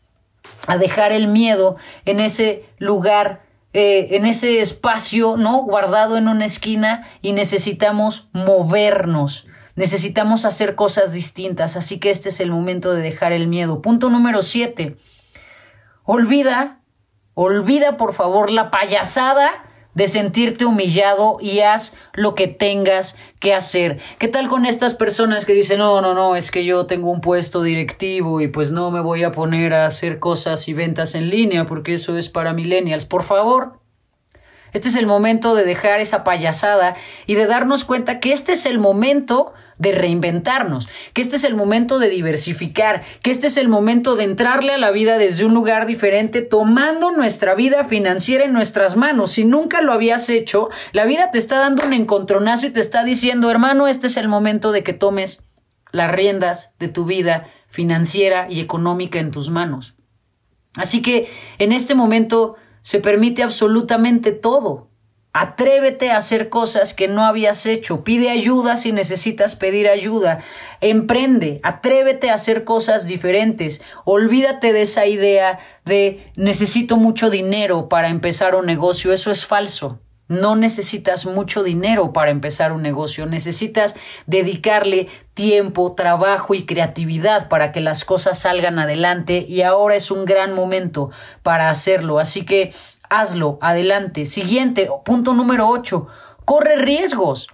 a 0.68 0.78
dejar 0.78 1.12
el 1.12 1.28
miedo 1.28 1.76
en 2.06 2.22
ese 2.22 2.66
lugar, 2.78 3.44
eh, 3.74 4.08
en 4.12 4.26
ese 4.26 4.60
espacio, 4.60 5.36
¿no? 5.36 5.64
Guardado 5.64 6.16
en 6.16 6.30
una 6.30 6.46
esquina 6.46 7.08
y 7.22 7.34
necesitamos 7.34 8.30
movernos. 8.32 9.49
Necesitamos 9.80 10.44
hacer 10.44 10.76
cosas 10.76 11.14
distintas, 11.14 11.78
así 11.78 12.02
que 12.02 12.10
este 12.10 12.28
es 12.28 12.42
el 12.42 12.52
momento 12.52 12.94
de 12.94 13.02
dejar 13.02 13.32
el 13.32 13.48
miedo. 13.48 13.82
Punto 13.82 14.10
número 14.10 14.42
siete. 14.42 14.98
Olvida, 16.04 16.82
olvida 17.34 17.96
por 17.96 18.14
favor 18.14 18.52
la 18.52 18.72
payasada 18.72 19.50
de 19.94 20.10
sentirte 20.10 20.66
humillado 20.66 21.38
y 21.40 21.62
haz 21.62 21.96
lo 22.12 22.36
que 22.36 22.50
tengas 22.50 23.16
que 23.40 23.54
hacer. 23.54 24.02
¿Qué 24.18 24.28
tal 24.28 24.50
con 24.50 24.66
estas 24.66 24.96
personas 24.96 25.46
que 25.46 25.54
dicen, 25.54 25.80
no, 25.80 26.02
no, 26.02 26.14
no, 26.14 26.36
es 26.36 26.52
que 26.52 26.66
yo 26.66 26.86
tengo 26.86 27.10
un 27.10 27.22
puesto 27.22 27.62
directivo 27.62 28.42
y 28.42 28.50
pues 28.50 28.72
no 28.72 28.92
me 28.92 29.00
voy 29.00 29.24
a 29.24 29.32
poner 29.32 29.74
a 29.74 29.86
hacer 29.86 30.20
cosas 30.20 30.68
y 30.68 30.74
ventas 30.74 31.16
en 31.16 31.30
línea 31.30 31.66
porque 31.66 31.94
eso 31.94 32.18
es 32.18 32.28
para 32.28 32.52
millennials? 32.52 33.06
Por 33.06 33.24
favor. 33.24 33.80
Este 34.74 34.90
es 34.90 34.96
el 34.98 35.08
momento 35.08 35.56
de 35.56 35.64
dejar 35.64 36.02
esa 36.02 36.26
payasada 36.26 36.98
y 37.26 37.36
de 37.36 37.48
darnos 37.48 37.86
cuenta 37.86 38.20
que 38.20 38.34
este 38.34 38.52
es 38.52 38.66
el 38.66 38.78
momento 38.78 39.54
de 39.80 39.94
reinventarnos, 39.94 40.88
que 41.14 41.22
este 41.22 41.38
es 41.38 41.44
el 41.46 41.56
momento 41.56 41.98
de 41.98 42.10
diversificar, 42.10 43.02
que 43.24 43.32
este 43.32 43.48
es 43.48 43.58
el 43.58 43.70
momento 43.70 44.16
de 44.16 44.26
entrarle 44.26 44.74
a 44.74 44.78
la 44.78 44.92
vida 44.92 45.18
desde 45.18 45.46
un 45.46 45.54
lugar 45.54 45.88
diferente, 45.88 46.42
tomando 46.42 47.12
nuestra 47.12 47.56
vida 47.56 47.86
financiera 47.86 48.46
en 48.46 48.54
nuestras 48.54 48.98
manos. 48.98 49.32
Si 49.32 49.46
nunca 49.46 49.82
lo 49.82 49.94
habías 49.94 50.30
hecho, 50.30 50.70
la 50.92 51.06
vida 51.06 51.32
te 51.32 51.40
está 51.40 51.60
dando 51.60 51.86
un 51.86 51.94
encontronazo 51.94 52.68
y 52.68 52.72
te 52.72 52.82
está 52.82 53.04
diciendo, 53.04 53.50
hermano, 53.50 53.88
este 53.88 54.08
es 54.08 54.18
el 54.18 54.28
momento 54.28 54.72
de 54.72 54.84
que 54.84 54.94
tomes 54.94 55.44
las 55.92 56.12
riendas 56.12 56.74
de 56.78 56.90
tu 56.90 57.06
vida 57.06 57.48
financiera 57.68 58.48
y 58.50 58.60
económica 58.60 59.20
en 59.20 59.32
tus 59.32 59.50
manos. 59.50 59.96
Así 60.76 61.02
que 61.02 61.30
en 61.58 61.72
este 61.72 61.96
momento 61.96 62.58
se 62.82 63.00
permite 63.00 63.44
absolutamente 63.44 64.34
todo. 64.34 64.88
Atrévete 65.41 66.12
a 66.12 66.17
hacer 66.17 66.50
cosas 66.50 66.93
que 66.93 67.08
no 67.08 67.24
habías 67.24 67.65
hecho. 67.65 68.03
Pide 68.03 68.29
ayuda 68.29 68.75
si 68.75 68.91
necesitas 68.91 69.55
pedir 69.55 69.88
ayuda. 69.88 70.39
Emprende. 70.81 71.62
Atrévete 71.63 72.29
a 72.29 72.34
hacer 72.34 72.65
cosas 72.65 73.08
diferentes. 73.08 73.81
Olvídate 74.03 74.74
de 74.74 74.81
esa 74.81 75.05
idea 75.05 75.60
de 75.86 76.29
necesito 76.36 76.98
mucho 76.98 77.29
dinero 77.29 77.88
para 77.88 78.10
empezar 78.10 78.53
un 78.53 78.65
negocio. 78.65 79.13
Eso 79.13 79.31
es 79.31 79.46
falso. 79.46 80.01
No 80.27 80.58
necesitas 80.58 81.25
mucho 81.25 81.63
dinero 81.63 82.12
para 82.12 82.31
empezar 82.31 82.74
un 82.74 82.81
negocio. 82.81 83.25
Necesitas 83.25 83.96
dedicarle 84.27 85.08
tiempo, 85.34 85.96
trabajo 85.96 86.53
y 86.53 86.65
creatividad 86.65 87.48
para 87.48 87.72
que 87.72 87.79
las 87.79 88.03
cosas 88.03 88.39
salgan 88.39 88.77
adelante 88.77 89.46
y 89.48 89.62
ahora 89.62 89.96
es 89.96 90.12
un 90.12 90.25
gran 90.25 90.53
momento 90.53 91.12
para 91.43 91.69
hacerlo. 91.69 92.19
Así 92.19 92.43
que 92.43 92.74
hazlo, 93.10 93.58
adelante. 93.62 94.25
Siguiente, 94.25 94.89
punto 95.04 95.34
número 95.34 95.68
8, 95.68 96.08
corre 96.46 96.75
riesgos. 96.78 97.48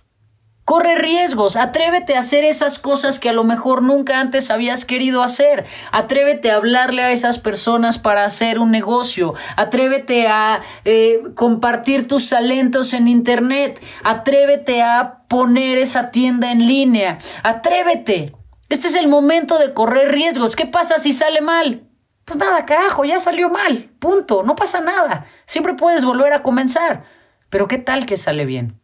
Corre 0.66 0.96
riesgos, 0.96 1.58
atrévete 1.58 2.16
a 2.16 2.22
hacer 2.22 2.44
esas 2.44 2.80
cosas 2.80 3.20
que 3.20 3.30
a 3.30 3.34
lo 3.34 3.44
mejor 3.44 3.84
nunca 3.84 4.20
antes 4.20 4.50
habías 4.50 4.84
querido 4.84 5.22
hacer. 5.22 5.66
Atrévete 5.92 6.50
a 6.50 6.56
hablarle 6.56 7.04
a 7.04 7.12
esas 7.12 7.38
personas 7.38 8.00
para 8.00 8.24
hacer 8.24 8.58
un 8.58 8.72
negocio. 8.72 9.36
Atrévete 9.58 10.26
a 10.26 10.62
eh, 10.84 11.22
compartir 11.36 12.08
tus 12.08 12.30
talentos 12.30 12.96
en 12.96 13.08
Internet. 13.08 13.80
Atrévete 14.04 14.82
a 14.82 15.20
poner 15.28 15.78
esa 15.78 16.10
tienda 16.10 16.52
en 16.52 16.66
línea. 16.66 17.20
Atrévete. 17.44 18.34
Este 18.68 18.88
es 18.88 18.96
el 18.96 19.08
momento 19.08 19.60
de 19.60 19.72
correr 19.72 20.12
riesgos. 20.12 20.56
¿Qué 20.56 20.66
pasa 20.66 20.98
si 20.98 21.14
sale 21.14 21.42
mal? 21.42 21.84
Pues 22.26 22.40
nada, 22.40 22.66
carajo, 22.66 23.06
ya 23.06 23.20
salió 23.20 23.50
mal. 23.50 23.92
Punto. 24.00 24.44
No 24.44 24.56
pasa 24.56 24.82
nada. 24.82 25.28
Siempre 25.46 25.76
puedes 25.76 26.04
volver 26.04 26.34
a 26.34 26.42
comenzar. 26.42 27.06
Pero 27.50 27.68
¿qué 27.68 27.78
tal 27.78 28.06
que 28.08 28.18
sale 28.18 28.46
bien? 28.46 28.80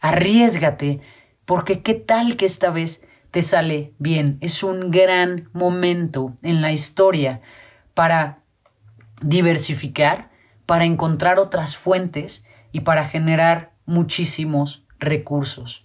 Arriesgate, 0.00 1.00
porque 1.44 1.82
¿qué 1.82 1.94
tal 1.94 2.36
que 2.36 2.46
esta 2.46 2.70
vez 2.70 3.02
te 3.32 3.42
sale 3.42 3.94
bien? 3.98 4.38
Es 4.40 4.62
un 4.62 4.90
gran 4.90 5.50
momento 5.52 6.34
en 6.42 6.62
la 6.62 6.70
historia 6.70 7.40
para 7.94 8.38
diversificar, 9.22 10.30
para 10.66 10.84
encontrar 10.84 11.38
otras 11.38 11.76
fuentes 11.76 12.44
y 12.70 12.80
para 12.80 13.04
generar 13.04 13.72
muchísimos 13.86 14.86
recursos. 14.98 15.84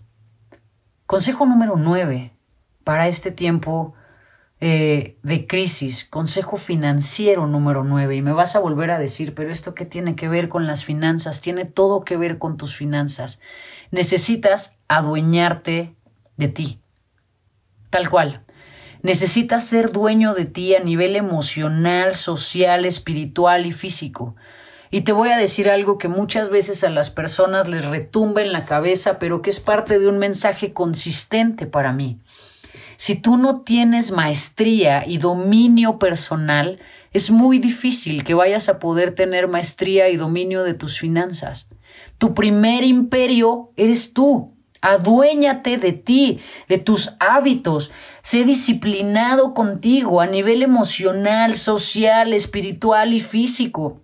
Consejo 1.06 1.46
número 1.46 1.76
nueve 1.76 2.34
para 2.84 3.08
este 3.08 3.32
tiempo 3.32 3.96
eh, 4.62 5.18
de 5.24 5.48
crisis, 5.48 6.04
consejo 6.04 6.58
financiero 6.58 7.48
número 7.48 7.84
9. 7.84 8.18
Y 8.18 8.22
me 8.22 8.34
vas 8.34 8.56
a 8.56 8.60
volver 8.60 8.92
a 8.92 9.00
decir, 9.00 9.34
pero 9.34 9.52
esto 9.52 9.74
qué 9.74 9.86
tiene 9.86 10.16
que 10.16 10.28
ver 10.28 10.50
con 10.50 10.68
las 10.68 10.84
finanzas? 10.84 11.40
Tiene 11.40 11.66
todo 11.66 12.04
que 12.04 12.18
ver 12.18 12.40
con 12.40 12.58
tus 12.58 12.76
finanzas. 12.76 13.40
Necesitas 13.92 14.76
adueñarte 14.88 15.96
de 16.36 16.48
ti. 16.50 16.80
Tal 17.90 18.10
cual. 18.10 18.44
Necesitas 19.02 19.66
ser 19.66 19.94
dueño 19.94 20.34
de 20.34 20.46
ti 20.46 20.76
a 20.76 20.82
nivel 20.82 21.16
emocional, 21.16 22.14
social, 22.16 22.86
espiritual 22.86 23.66
y 23.66 23.72
físico. 23.72 24.36
Y 24.92 25.02
te 25.02 25.14
voy 25.14 25.30
a 25.30 25.38
decir 25.38 25.70
algo 25.70 25.98
que 25.98 26.10
muchas 26.10 26.50
veces 26.50 26.84
a 26.84 26.90
las 26.90 27.12
personas 27.12 27.68
les 27.68 27.86
retumba 27.86 28.42
en 28.42 28.52
la 28.52 28.66
cabeza, 28.66 29.20
pero 29.20 29.42
que 29.42 29.52
es 29.52 29.60
parte 29.62 30.00
de 30.00 30.08
un 30.08 30.18
mensaje 30.18 30.74
consistente 30.74 31.66
para 31.66 31.94
mí. 31.94 32.20
Si 33.00 33.16
tú 33.16 33.38
no 33.38 33.62
tienes 33.62 34.12
maestría 34.12 35.08
y 35.08 35.20
dominio 35.20 36.00
personal, 36.00 36.82
es 37.14 37.32
muy 37.32 37.58
difícil 37.58 38.26
que 38.26 38.34
vayas 38.34 38.68
a 38.68 38.78
poder 38.78 39.16
tener 39.16 39.48
maestría 39.48 40.10
y 40.10 40.18
dominio 40.18 40.64
de 40.64 40.74
tus 40.74 41.00
finanzas. 41.00 41.70
Tu 42.18 42.34
primer 42.34 42.84
imperio 42.84 43.72
eres 43.78 44.12
tú. 44.12 44.54
Aduéñate 44.82 45.78
de 45.78 45.94
ti, 45.94 46.42
de 46.68 46.78
tus 46.78 47.14
hábitos. 47.22 47.90
Sé 48.22 48.44
disciplinado 48.44 49.54
contigo 49.54 50.20
a 50.20 50.28
nivel 50.28 50.62
emocional, 50.62 51.56
social, 51.56 52.34
espiritual 52.34 53.14
y 53.14 53.22
físico. 53.22 54.02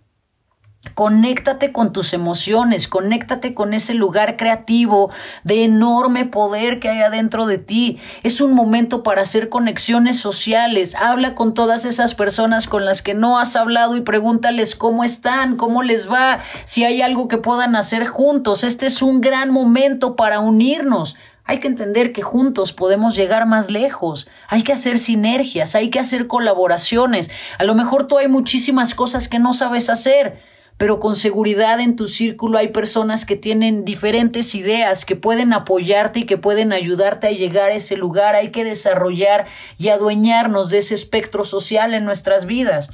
Conéctate 0.94 1.72
con 1.72 1.92
tus 1.92 2.14
emociones, 2.14 2.88
conéctate 2.88 3.54
con 3.54 3.74
ese 3.74 3.94
lugar 3.94 4.38
creativo 4.38 5.10
de 5.44 5.66
enorme 5.66 6.26
poder 6.26 6.80
que 6.80 6.90
hay 6.90 7.02
adentro 7.02 7.46
de 7.46 7.58
ti. 7.58 8.00
Es 8.24 8.40
un 8.40 8.54
momento 8.54 9.04
para 9.04 9.24
hacer 9.24 9.50
conexiones 9.50 10.18
sociales. 10.20 10.96
Habla 10.96 11.36
con 11.36 11.54
todas 11.54 11.84
esas 11.86 12.16
personas 12.16 12.68
con 12.68 12.86
las 12.86 13.02
que 13.02 13.14
no 13.14 13.40
has 13.40 13.56
hablado 13.56 13.98
y 13.98 14.02
pregúntales 14.02 14.76
cómo 14.76 15.04
están, 15.04 15.58
cómo 15.58 15.84
les 15.84 16.10
va, 16.10 16.40
si 16.64 16.86
hay 16.86 17.02
algo 17.02 17.28
que 17.28 17.38
puedan 17.38 17.76
hacer 17.76 18.06
juntos. 18.06 18.64
Este 18.64 18.86
es 18.86 19.02
un 19.02 19.20
gran 19.20 19.52
momento 19.52 20.16
para 20.16 20.40
unirnos. 20.40 21.16
Hay 21.48 21.60
que 21.60 21.68
entender 21.68 22.12
que 22.12 22.24
juntos 22.24 22.74
podemos 22.74 23.16
llegar 23.16 23.46
más 23.46 23.70
lejos. 23.70 24.28
Hay 24.48 24.64
que 24.64 24.74
hacer 24.74 24.98
sinergias, 24.98 25.76
hay 25.76 25.92
que 25.92 26.00
hacer 26.00 26.28
colaboraciones. 26.28 27.30
A 27.60 27.64
lo 27.64 27.76
mejor 27.76 28.08
tú 28.08 28.18
hay 28.18 28.28
muchísimas 28.28 28.96
cosas 28.96 29.28
que 29.28 29.40
no 29.40 29.54
sabes 29.54 29.90
hacer 29.90 30.40
pero 30.78 31.00
con 31.00 31.16
seguridad 31.16 31.80
en 31.80 31.96
tu 31.96 32.08
círculo 32.08 32.58
hay 32.58 32.70
personas 32.70 33.26
que 33.26 33.38
tienen 33.38 33.86
diferentes 33.86 34.56
ideas, 34.56 35.06
que 35.06 35.16
pueden 35.16 35.54
apoyarte 35.54 36.20
y 36.20 36.26
que 36.26 36.38
pueden 36.38 36.74
ayudarte 36.74 37.28
a 37.28 37.32
llegar 37.32 37.70
a 37.70 37.76
ese 37.76 37.96
lugar. 37.96 38.36
Hay 38.36 38.52
que 38.52 38.66
desarrollar 38.66 39.46
y 39.78 39.90
adueñarnos 39.90 40.70
de 40.70 40.80
ese 40.80 40.96
espectro 40.96 41.46
social 41.46 41.94
en 41.94 42.04
nuestras 42.04 42.46
vidas. 42.46 42.90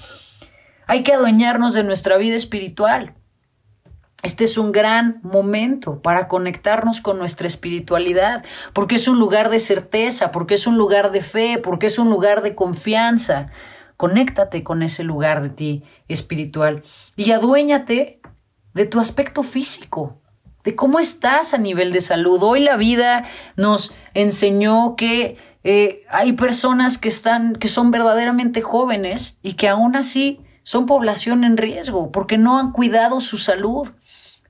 Hay 0.85 1.03
que 1.03 1.13
adueñarnos 1.13 1.73
de 1.73 1.83
nuestra 1.83 2.17
vida 2.17 2.35
espiritual. 2.35 3.15
Este 4.23 4.43
es 4.43 4.59
un 4.59 4.71
gran 4.71 5.19
momento 5.23 6.03
para 6.03 6.27
conectarnos 6.27 7.01
con 7.01 7.17
nuestra 7.17 7.47
espiritualidad, 7.47 8.45
porque 8.73 8.95
es 8.95 9.07
un 9.07 9.17
lugar 9.17 9.50
de 9.50 9.57
certeza, 9.57 10.31
porque 10.31 10.53
es 10.53 10.67
un 10.67 10.77
lugar 10.77 11.11
de 11.11 11.21
fe, 11.21 11.57
porque 11.57 11.88
es 11.88 11.97
un 11.97 12.11
lugar 12.11 12.43
de 12.43 12.53
confianza. 12.53 13.47
Conéctate 14.01 14.63
con 14.63 14.81
ese 14.81 15.03
lugar 15.03 15.43
de 15.43 15.50
ti 15.50 15.84
espiritual 16.08 16.81
y 17.15 17.29
aduéñate 17.34 18.20
de 18.74 18.86
tu 18.88 19.00
aspecto 19.00 19.43
físico, 19.43 20.20
de 20.63 20.75
cómo 20.75 20.98
estás 20.98 21.53
a 21.53 21.60
nivel 21.60 21.93
de 21.93 22.01
salud. 22.01 22.41
Hoy 22.41 22.62
la 22.62 22.77
vida 22.77 23.25
nos 23.58 23.93
enseñó 24.15 24.96
que 24.96 25.38
eh, 25.63 26.01
hay 26.10 26.34
personas 26.34 26.98
que 26.98 27.10
están, 27.10 27.55
que 27.55 27.67
son 27.67 27.91
verdaderamente 27.91 28.62
jóvenes 28.62 29.38
y 29.43 29.53
que 29.53 29.67
aún 29.67 29.96
así 29.96 30.41
son 30.63 30.88
población 30.88 31.43
en 31.43 31.55
riesgo 31.55 32.12
porque 32.12 32.39
no 32.39 32.58
han 32.58 32.72
cuidado 32.72 33.22
su 33.22 33.38
salud. 33.38 33.88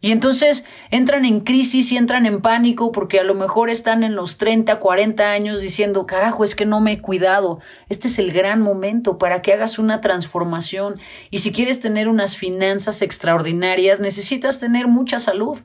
Y 0.03 0.11
entonces 0.11 0.65
entran 0.89 1.25
en 1.25 1.41
crisis 1.41 1.91
y 1.91 1.97
entran 1.97 2.25
en 2.25 2.41
pánico 2.41 2.91
porque 2.91 3.19
a 3.19 3.23
lo 3.23 3.35
mejor 3.35 3.69
están 3.69 4.03
en 4.03 4.15
los 4.15 4.39
30, 4.39 4.79
40 4.79 5.31
años 5.31 5.61
diciendo, 5.61 6.07
carajo, 6.07 6.43
es 6.43 6.55
que 6.55 6.65
no 6.65 6.81
me 6.81 6.93
he 6.93 7.01
cuidado. 7.01 7.59
Este 7.87 8.07
es 8.07 8.17
el 8.17 8.33
gran 8.33 8.61
momento 8.61 9.19
para 9.19 9.43
que 9.43 9.53
hagas 9.53 9.77
una 9.77 10.01
transformación. 10.01 10.99
Y 11.29 11.39
si 11.39 11.51
quieres 11.51 11.81
tener 11.81 12.07
unas 12.07 12.35
finanzas 12.35 13.03
extraordinarias, 13.03 13.99
necesitas 13.99 14.59
tener 14.59 14.87
mucha 14.87 15.19
salud. 15.19 15.59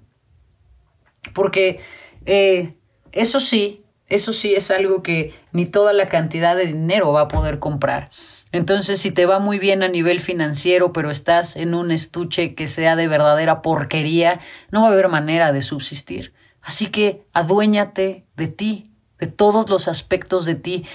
Porque 1.33 1.81
eh, 2.27 2.77
eso 3.13 3.41
sí, 3.41 3.85
eso 4.07 4.35
sí 4.35 4.55
es 4.55 4.71
algo 4.71 5.03
que 5.03 5.33
ni 5.53 5.65
toda 5.65 5.95
la 5.95 6.09
cantidad 6.09 6.55
de 6.55 6.67
dinero 6.67 7.11
va 7.11 7.23
a 7.23 7.29
poder 7.29 7.59
comprar. 7.59 8.11
Entonces, 8.53 9.01
si 9.01 9.11
te 9.11 9.27
va 9.27 9.39
muy 9.39 9.59
bien 9.59 9.83
a 9.83 9.89
nivel 9.89 10.21
financiero, 10.21 10.93
pero 10.93 11.11
estás 11.11 11.57
en 11.57 11.75
un 11.75 11.91
estuche 11.91 12.55
que 12.55 12.67
sea 12.67 12.97
de 12.97 13.09
verdadera 13.09 13.61
porquería, 13.61 14.41
no 14.71 14.83
va 14.83 14.89
a 14.89 14.93
haber 14.93 15.09
manera 15.09 15.53
de 15.53 15.63
subsistir. 15.63 16.33
Así 16.63 16.87
que 16.87 17.27
aduéñate 17.33 18.25
de 18.37 18.49
ti, 18.49 18.91
de 19.19 19.27
todos 19.27 19.69
los 19.69 19.89
aspectos 19.89 20.47
de 20.47 20.55
ti. 20.55 20.87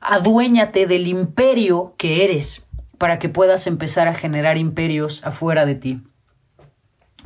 Aduéñate 0.00 0.86
del 0.86 1.06
imperio 1.06 1.94
que 1.98 2.24
eres 2.24 2.64
para 2.98 3.18
que 3.18 3.28
puedas 3.28 3.66
empezar 3.66 4.08
a 4.08 4.14
generar 4.14 4.58
imperios 4.58 5.20
afuera 5.24 5.66
de 5.66 5.74
ti. 5.74 6.02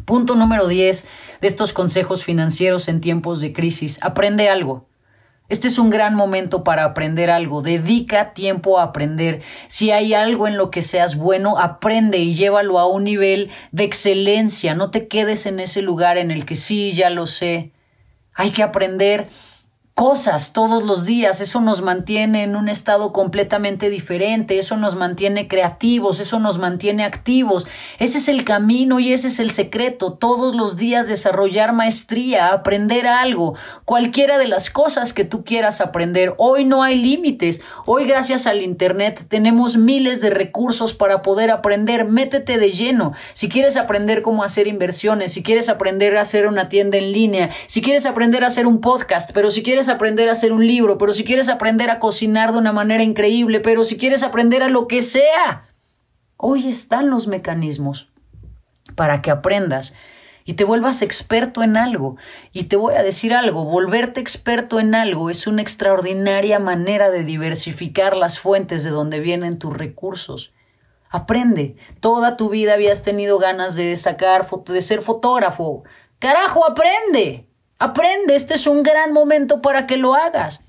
Punto 0.05 0.35
número 0.35 0.69
10 0.69 1.07
de 1.41 1.49
estos 1.49 1.73
consejos 1.73 2.25
financieros 2.25 2.89
en 2.89 3.01
tiempos 3.01 3.41
de 3.41 3.53
crisis. 3.53 3.99
Aprende 4.03 4.49
algo. 4.49 4.87
Este 5.51 5.69
es 5.69 5.79
un 5.79 5.91
gran 5.91 6.15
momento 6.15 6.65
para 6.65 6.85
aprender 6.85 7.31
algo. 7.31 7.61
Dedica 7.61 8.33
tiempo 8.33 8.79
a 8.79 8.85
aprender. 8.85 9.43
Si 9.69 9.91
hay 9.91 10.15
algo 10.15 10.49
en 10.49 10.57
lo 10.57 10.71
que 10.71 10.81
seas 10.81 11.17
bueno, 11.17 11.59
aprende 11.59 12.17
y 12.19 12.33
llévalo 12.33 12.79
a 12.79 12.87
un 12.87 13.05
nivel 13.05 13.51
de 13.71 13.85
excelencia. 13.85 14.75
No 14.75 14.91
te 14.91 15.07
quedes 15.07 15.45
en 15.45 15.61
ese 15.61 15.83
lugar 15.83 16.17
en 16.17 16.31
el 16.31 16.47
que 16.47 16.57
sí, 16.57 16.93
ya 16.93 17.11
lo 17.11 17.27
sé. 17.27 17.73
Hay 18.33 18.53
que 18.53 18.63
aprender 18.63 19.29
cosas 19.95 20.53
todos 20.53 20.85
los 20.85 21.07
días, 21.07 21.41
eso 21.41 21.61
nos 21.61 21.81
mantiene 21.81 22.43
en 22.43 22.57
un 22.57 22.69
estado 22.69 23.13
completamente 23.13 23.91
diferente, 23.91 24.59
eso 24.59 24.77
nos 24.77 24.97
mantiene 24.97 25.47
creativos, 25.47 26.19
eso 26.19 26.41
nos 26.41 26.59
mantiene 26.59 27.05
activos. 27.05 27.69
Ese 28.01 28.19
es 28.19 28.29
el 28.29 28.43
camino 28.43 28.99
y 28.99 29.13
ese 29.13 29.29
es 29.29 29.39
el 29.39 29.53
secreto, 29.53 30.15
todos 30.15 30.57
los 30.57 30.77
días 30.77 31.07
desarrollar 31.07 31.73
maestría, 31.73 32.49
aprender 32.49 33.07
algo, 33.07 33.55
cualquiera 33.85 34.37
de 34.37 34.49
las 34.49 34.69
cosas 34.69 35.13
que 35.13 35.25
tú 35.25 35.45
quieras 35.45 35.81
aprender. 35.81 36.35
Hoy 36.39 36.65
no 36.65 36.83
hay 36.83 37.01
límites, 37.01 37.61
hoy 37.87 38.05
gracias 38.05 38.49
al 38.49 38.63
Internet 38.63 39.27
tenemos 39.29 39.77
miles 39.77 40.21
de 40.21 40.31
recursos 40.31 40.93
para 40.93 41.23
poder 41.23 41.53
aprender, 41.53 42.05
métete 42.05 42.59
de 42.59 42.73
lleno. 42.73 43.13
Si 43.33 43.49
quieres 43.49 43.77
aprender 43.77 44.23
cómo 44.23 44.43
hacer 44.43 44.67
inversiones, 44.67 45.33
si 45.33 45.45
quieres 45.45 45.69
aprender 45.69 46.17
a 46.17 46.23
hacer 46.23 46.49
una 46.49 46.69
tienda 46.69 46.99
en 46.99 47.13
línea, 47.13 47.51
si 47.67 47.81
quieres 47.81 48.07
aprender 48.07 48.43
a 48.43 48.49
hacer 48.49 48.67
un 48.67 48.81
podcast, 48.81 49.31
pero 49.33 49.51
si 49.51 49.63
quieres 49.63 49.84
aprender 49.89 50.29
a 50.29 50.33
hacer 50.33 50.53
un 50.53 50.67
libro, 50.67 50.99
pero 50.99 51.13
si 51.13 51.25
quieres 51.25 51.49
aprender 51.49 51.91
a 51.91 51.99
cocinar 51.99 52.53
de 52.53 52.59
una 52.59 52.73
manera 52.73 53.03
increíble, 53.03 53.61
pero 53.61 53.85
si 53.85 53.97
quieres 53.97 54.23
aprender 54.23 54.63
a 54.63 54.69
lo 54.69 54.89
que 54.89 55.03
sea, 55.03 55.69
hoy 56.37 56.69
están 56.69 57.11
los 57.11 57.27
mecanismos 57.27 58.09
para 58.95 59.23
que 59.23 59.31
aprendas 59.31 59.95
y 60.45 60.55
te 60.55 60.65
vuelvas 60.65 61.03
experto 61.03 61.63
en 61.63 61.77
algo. 61.77 62.17
Y 62.53 62.65
te 62.65 62.77
voy 62.77 62.95
a 62.95 63.03
decir 63.03 63.33
algo, 63.33 63.65
volverte 63.65 64.21
experto 64.21 64.79
en 64.79 64.95
algo 64.95 65.31
es 65.31 65.47
una 65.47 65.63
extraordinaria 65.63 66.59
manera 66.59 67.11
de 67.11 67.25
diversificar 67.25 68.17
las 68.17 68.39
fuentes 68.39 68.85
de 68.85 68.91
donde 68.91 69.21
vienen 69.21 69.59
tus 69.59 69.75
recursos. 69.75 70.53
Aprende. 71.09 71.77
Toda 72.01 72.37
tu 72.37 72.51
vida 72.51 72.75
habías 72.75 73.03
tenido 73.03 73.39
ganas 73.39 73.75
de 73.77 73.95
sacar 73.97 74.45
foto, 74.45 74.73
de 74.73 74.81
ser 74.81 75.01
fotógrafo. 75.01 75.85
Carajo, 76.19 76.69
aprende. 76.69 77.49
Aprende, 77.85 78.35
este 78.35 78.55
es 78.55 78.67
un 78.67 78.83
gran 78.83 79.13
momento 79.13 79.61
para 79.61 79.87
que 79.87 79.99
lo 79.99 80.15
hagas. 80.15 80.65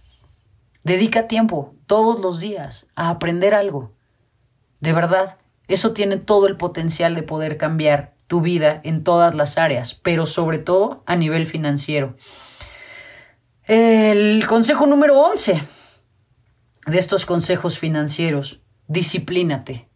Dedica 0.84 1.30
tiempo 1.30 1.74
todos 1.86 2.20
los 2.20 2.42
días 2.42 2.88
a 2.94 3.10
aprender 3.10 3.54
algo. 3.56 3.94
De 4.82 4.92
verdad, 4.92 5.38
eso 5.70 5.94
tiene 5.94 6.18
todo 6.18 6.46
el 6.46 6.58
potencial 6.58 7.16
de 7.16 7.24
poder 7.24 7.56
cambiar 7.56 8.16
tu 8.28 8.42
vida 8.42 8.82
en 8.84 9.06
todas 9.06 9.34
las 9.34 9.58
áreas, 9.58 9.94
pero 9.94 10.26
sobre 10.26 10.60
todo 10.60 11.04
a 11.06 11.16
nivel 11.16 11.46
financiero. 11.46 12.18
El 13.64 14.46
consejo 14.46 14.86
número 14.86 15.18
11 15.18 15.64
de 16.86 16.98
estos 16.98 17.26
consejos 17.26 17.80
financieros, 17.80 18.60
disciplínate. 18.88 19.88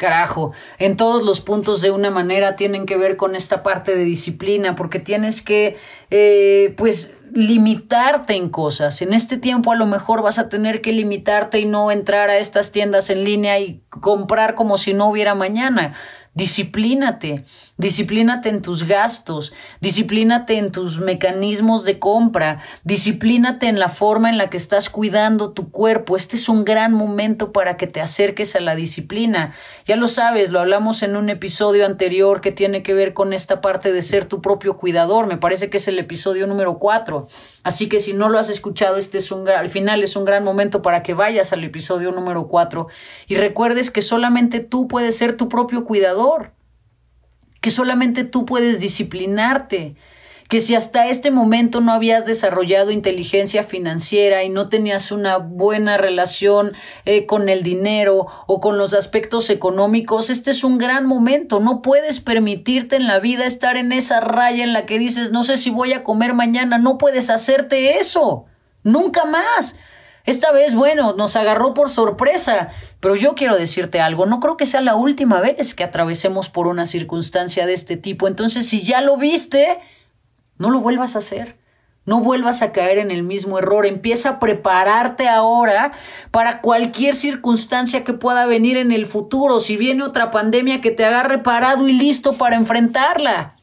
Carajo, 0.00 0.52
en 0.78 0.96
todos 0.96 1.22
los 1.22 1.42
puntos 1.42 1.82
de 1.82 1.90
una 1.90 2.10
manera 2.10 2.56
tienen 2.56 2.86
que 2.86 2.96
ver 2.96 3.18
con 3.18 3.36
esta 3.36 3.62
parte 3.62 3.94
de 3.94 4.02
disciplina, 4.04 4.74
porque 4.74 4.98
tienes 4.98 5.42
que, 5.42 5.76
eh, 6.10 6.72
pues, 6.78 7.12
limitarte 7.34 8.34
en 8.34 8.48
cosas. 8.48 9.02
En 9.02 9.12
este 9.12 9.36
tiempo 9.36 9.72
a 9.72 9.76
lo 9.76 9.84
mejor 9.84 10.22
vas 10.22 10.38
a 10.38 10.48
tener 10.48 10.80
que 10.80 10.92
limitarte 10.92 11.60
y 11.60 11.66
no 11.66 11.90
entrar 11.90 12.30
a 12.30 12.38
estas 12.38 12.72
tiendas 12.72 13.10
en 13.10 13.24
línea 13.24 13.60
y 13.60 13.82
comprar 13.90 14.54
como 14.54 14.78
si 14.78 14.94
no 14.94 15.06
hubiera 15.06 15.34
mañana. 15.34 15.94
Disciplínate, 16.32 17.44
disciplínate 17.76 18.50
en 18.50 18.62
tus 18.62 18.84
gastos, 18.84 19.52
disciplínate 19.80 20.58
en 20.58 20.70
tus 20.70 21.00
mecanismos 21.00 21.84
de 21.84 21.98
compra, 21.98 22.60
disciplínate 22.84 23.66
en 23.66 23.80
la 23.80 23.88
forma 23.88 24.30
en 24.30 24.38
la 24.38 24.48
que 24.48 24.56
estás 24.56 24.90
cuidando 24.90 25.50
tu 25.50 25.72
cuerpo. 25.72 26.16
Este 26.16 26.36
es 26.36 26.48
un 26.48 26.64
gran 26.64 26.92
momento 26.92 27.50
para 27.50 27.76
que 27.76 27.88
te 27.88 28.00
acerques 28.00 28.54
a 28.54 28.60
la 28.60 28.76
disciplina. 28.76 29.52
Ya 29.86 29.96
lo 29.96 30.06
sabes, 30.06 30.50
lo 30.50 30.60
hablamos 30.60 31.02
en 31.02 31.16
un 31.16 31.30
episodio 31.30 31.84
anterior 31.84 32.40
que 32.40 32.52
tiene 32.52 32.84
que 32.84 32.94
ver 32.94 33.12
con 33.12 33.32
esta 33.32 33.60
parte 33.60 33.92
de 33.92 34.00
ser 34.00 34.24
tu 34.24 34.40
propio 34.40 34.76
cuidador. 34.76 35.26
Me 35.26 35.36
parece 35.36 35.68
que 35.68 35.78
es 35.78 35.88
el 35.88 35.98
episodio 35.98 36.46
número 36.46 36.78
cuatro. 36.78 37.26
Así 37.62 37.88
que 37.88 37.98
si 37.98 38.12
no 38.12 38.28
lo 38.28 38.38
has 38.38 38.48
escuchado, 38.48 38.96
este 38.96 39.18
es 39.18 39.30
un 39.30 39.48
al 39.48 39.68
final 39.68 40.02
es 40.02 40.16
un 40.16 40.24
gran 40.24 40.44
momento 40.44 40.80
para 40.80 41.02
que 41.02 41.14
vayas 41.14 41.52
al 41.52 41.62
episodio 41.62 42.10
número 42.10 42.48
4 42.48 42.86
y 43.26 43.36
recuerdes 43.36 43.90
que 43.90 44.00
solamente 44.00 44.60
tú 44.60 44.88
puedes 44.88 45.16
ser 45.16 45.36
tu 45.36 45.48
propio 45.48 45.84
cuidador, 45.84 46.52
que 47.60 47.70
solamente 47.70 48.24
tú 48.24 48.46
puedes 48.46 48.80
disciplinarte, 48.80 49.96
que 50.50 50.58
si 50.58 50.74
hasta 50.74 51.06
este 51.06 51.30
momento 51.30 51.80
no 51.80 51.92
habías 51.92 52.26
desarrollado 52.26 52.90
inteligencia 52.90 53.62
financiera 53.62 54.42
y 54.42 54.48
no 54.48 54.68
tenías 54.68 55.12
una 55.12 55.36
buena 55.36 55.96
relación 55.96 56.72
eh, 57.04 57.24
con 57.24 57.48
el 57.48 57.62
dinero 57.62 58.26
o 58.48 58.60
con 58.60 58.76
los 58.76 58.92
aspectos 58.92 59.48
económicos, 59.48 60.28
este 60.28 60.50
es 60.50 60.64
un 60.64 60.76
gran 60.76 61.06
momento. 61.06 61.60
No 61.60 61.82
puedes 61.82 62.18
permitirte 62.18 62.96
en 62.96 63.06
la 63.06 63.20
vida 63.20 63.46
estar 63.46 63.76
en 63.76 63.92
esa 63.92 64.18
raya 64.18 64.64
en 64.64 64.72
la 64.72 64.86
que 64.86 64.98
dices, 64.98 65.30
no 65.30 65.44
sé 65.44 65.56
si 65.56 65.70
voy 65.70 65.92
a 65.92 66.02
comer 66.02 66.34
mañana. 66.34 66.78
No 66.78 66.98
puedes 66.98 67.30
hacerte 67.30 67.98
eso. 67.98 68.46
Nunca 68.82 69.26
más. 69.26 69.76
Esta 70.26 70.50
vez, 70.50 70.74
bueno, 70.74 71.12
nos 71.12 71.36
agarró 71.36 71.74
por 71.74 71.90
sorpresa, 71.90 72.70
pero 72.98 73.14
yo 73.14 73.36
quiero 73.36 73.56
decirte 73.56 74.00
algo, 74.00 74.26
no 74.26 74.40
creo 74.40 74.56
que 74.56 74.66
sea 74.66 74.80
la 74.80 74.96
última 74.96 75.40
vez 75.40 75.74
que 75.74 75.84
atravesemos 75.84 76.48
por 76.48 76.66
una 76.66 76.86
circunstancia 76.86 77.66
de 77.66 77.72
este 77.72 77.96
tipo. 77.96 78.26
Entonces, 78.26 78.68
si 78.68 78.82
ya 78.82 79.00
lo 79.00 79.16
viste, 79.16 79.78
no 80.60 80.70
lo 80.70 80.80
vuelvas 80.80 81.16
a 81.16 81.20
hacer. 81.20 81.56
No 82.04 82.20
vuelvas 82.20 82.60
a 82.60 82.70
caer 82.70 82.98
en 82.98 83.10
el 83.10 83.22
mismo 83.22 83.58
error. 83.58 83.86
Empieza 83.86 84.28
a 84.28 84.40
prepararte 84.40 85.26
ahora 85.26 85.92
para 86.30 86.60
cualquier 86.60 87.14
circunstancia 87.14 88.04
que 88.04 88.12
pueda 88.12 88.44
venir 88.44 88.76
en 88.76 88.92
el 88.92 89.06
futuro. 89.06 89.58
Si 89.58 89.78
viene 89.78 90.02
otra 90.02 90.30
pandemia 90.30 90.82
que 90.82 90.90
te 90.90 91.04
agarre 91.04 91.38
parado 91.38 91.88
y 91.88 91.94
listo 91.94 92.34
para 92.34 92.56
enfrentarla. 92.56 93.56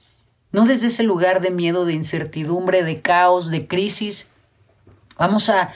No 0.52 0.66
desde 0.66 0.88
ese 0.88 1.04
lugar 1.04 1.40
de 1.40 1.52
miedo, 1.52 1.86
de 1.86 1.94
incertidumbre, 1.94 2.84
de 2.84 3.00
caos, 3.00 3.52
de 3.52 3.68
crisis. 3.68 4.28
Vamos 5.20 5.50
a 5.50 5.72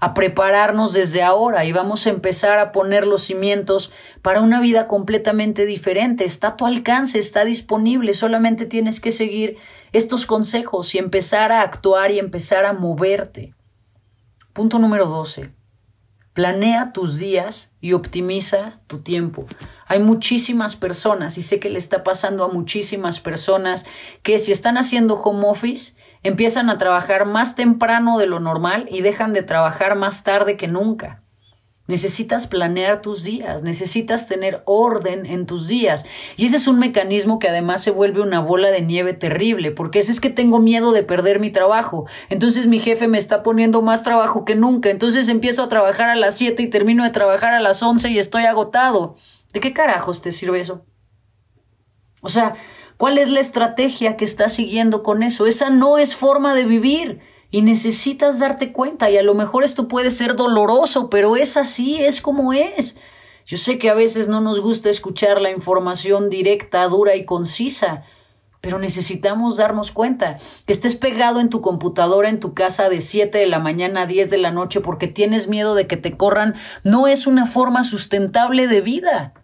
a 0.00 0.14
prepararnos 0.14 0.92
desde 0.92 1.22
ahora 1.22 1.64
y 1.64 1.72
vamos 1.72 2.06
a 2.06 2.10
empezar 2.10 2.58
a 2.58 2.72
poner 2.72 3.06
los 3.06 3.22
cimientos 3.22 3.90
para 4.22 4.40
una 4.40 4.60
vida 4.60 4.86
completamente 4.86 5.66
diferente. 5.66 6.24
Está 6.24 6.48
a 6.48 6.56
tu 6.56 6.66
alcance, 6.66 7.18
está 7.18 7.44
disponible, 7.44 8.12
solamente 8.12 8.66
tienes 8.66 9.00
que 9.00 9.10
seguir 9.10 9.56
estos 9.92 10.26
consejos 10.26 10.94
y 10.94 10.98
empezar 10.98 11.52
a 11.52 11.62
actuar 11.62 12.10
y 12.10 12.18
empezar 12.18 12.64
a 12.64 12.72
moverte. 12.72 13.54
Punto 14.52 14.78
número 14.78 15.06
12. 15.06 15.50
Planea 16.34 16.92
tus 16.92 17.18
días 17.18 17.70
y 17.80 17.92
optimiza 17.92 18.80
tu 18.88 18.98
tiempo. 18.98 19.46
Hay 19.86 20.00
muchísimas 20.00 20.74
personas, 20.74 21.38
y 21.38 21.42
sé 21.42 21.60
que 21.60 21.70
le 21.70 21.78
está 21.78 22.02
pasando 22.02 22.44
a 22.44 22.48
muchísimas 22.48 23.20
personas, 23.20 23.86
que 24.24 24.40
si 24.40 24.50
están 24.50 24.76
haciendo 24.76 25.14
home 25.14 25.46
office, 25.46 25.94
empiezan 26.24 26.68
a 26.70 26.78
trabajar 26.78 27.26
más 27.26 27.54
temprano 27.54 28.18
de 28.18 28.26
lo 28.26 28.40
normal 28.40 28.88
y 28.90 29.02
dejan 29.02 29.32
de 29.32 29.42
trabajar 29.42 29.94
más 29.94 30.24
tarde 30.24 30.56
que 30.56 30.66
nunca. 30.66 31.20
Necesitas 31.86 32.46
planear 32.46 33.02
tus 33.02 33.24
días, 33.24 33.62
necesitas 33.62 34.26
tener 34.26 34.62
orden 34.64 35.26
en 35.26 35.44
tus 35.44 35.68
días. 35.68 36.06
Y 36.38 36.46
ese 36.46 36.56
es 36.56 36.66
un 36.66 36.78
mecanismo 36.78 37.38
que 37.38 37.50
además 37.50 37.82
se 37.82 37.90
vuelve 37.90 38.22
una 38.22 38.40
bola 38.40 38.70
de 38.70 38.80
nieve 38.80 39.12
terrible, 39.12 39.70
porque 39.70 39.98
ese 39.98 40.10
es 40.10 40.18
que 40.18 40.30
tengo 40.30 40.60
miedo 40.60 40.92
de 40.92 41.02
perder 41.02 41.40
mi 41.40 41.50
trabajo. 41.50 42.06
Entonces 42.30 42.66
mi 42.66 42.80
jefe 42.80 43.06
me 43.06 43.18
está 43.18 43.42
poniendo 43.42 43.82
más 43.82 44.02
trabajo 44.02 44.46
que 44.46 44.54
nunca. 44.54 44.88
Entonces 44.88 45.28
empiezo 45.28 45.62
a 45.62 45.68
trabajar 45.68 46.08
a 46.08 46.16
las 46.16 46.38
7 46.38 46.62
y 46.62 46.70
termino 46.70 47.04
de 47.04 47.10
trabajar 47.10 47.52
a 47.52 47.60
las 47.60 47.82
11 47.82 48.08
y 48.08 48.18
estoy 48.18 48.44
agotado. 48.44 49.16
¿De 49.52 49.60
qué 49.60 49.74
carajos 49.74 50.22
te 50.22 50.32
sirve 50.32 50.60
eso? 50.60 50.86
O 52.22 52.30
sea, 52.30 52.54
¿Cuál 52.96 53.18
es 53.18 53.28
la 53.28 53.40
estrategia 53.40 54.16
que 54.16 54.24
estás 54.24 54.52
siguiendo 54.52 55.02
con 55.02 55.22
eso? 55.22 55.46
Esa 55.46 55.70
no 55.70 55.98
es 55.98 56.14
forma 56.14 56.54
de 56.54 56.64
vivir 56.64 57.20
y 57.50 57.62
necesitas 57.62 58.38
darte 58.38 58.72
cuenta 58.72 59.10
y 59.10 59.16
a 59.16 59.22
lo 59.22 59.34
mejor 59.34 59.64
esto 59.64 59.88
puede 59.88 60.10
ser 60.10 60.36
doloroso, 60.36 61.10
pero 61.10 61.36
es 61.36 61.56
así, 61.56 61.96
es 61.96 62.20
como 62.20 62.52
es. 62.52 62.96
Yo 63.46 63.56
sé 63.56 63.78
que 63.78 63.90
a 63.90 63.94
veces 63.94 64.28
no 64.28 64.40
nos 64.40 64.60
gusta 64.60 64.90
escuchar 64.90 65.40
la 65.40 65.50
información 65.50 66.30
directa, 66.30 66.86
dura 66.88 67.14
y 67.14 67.24
concisa, 67.24 68.04
pero 68.60 68.78
necesitamos 68.78 69.58
darnos 69.58 69.90
cuenta 69.90 70.38
que 70.66 70.72
estés 70.72 70.96
pegado 70.96 71.40
en 71.40 71.50
tu 71.50 71.60
computadora 71.60 72.30
en 72.30 72.40
tu 72.40 72.54
casa 72.54 72.88
de 72.88 73.00
7 73.00 73.36
de 73.36 73.46
la 73.46 73.58
mañana 73.58 74.02
a 74.02 74.06
10 74.06 74.30
de 74.30 74.38
la 74.38 74.50
noche 74.50 74.80
porque 74.80 75.06
tienes 75.06 75.48
miedo 75.48 75.74
de 75.74 75.86
que 75.86 75.98
te 75.98 76.16
corran 76.16 76.54
no 76.82 77.06
es 77.06 77.26
una 77.26 77.46
forma 77.46 77.84
sustentable 77.84 78.66
de 78.66 78.80
vida. 78.80 79.34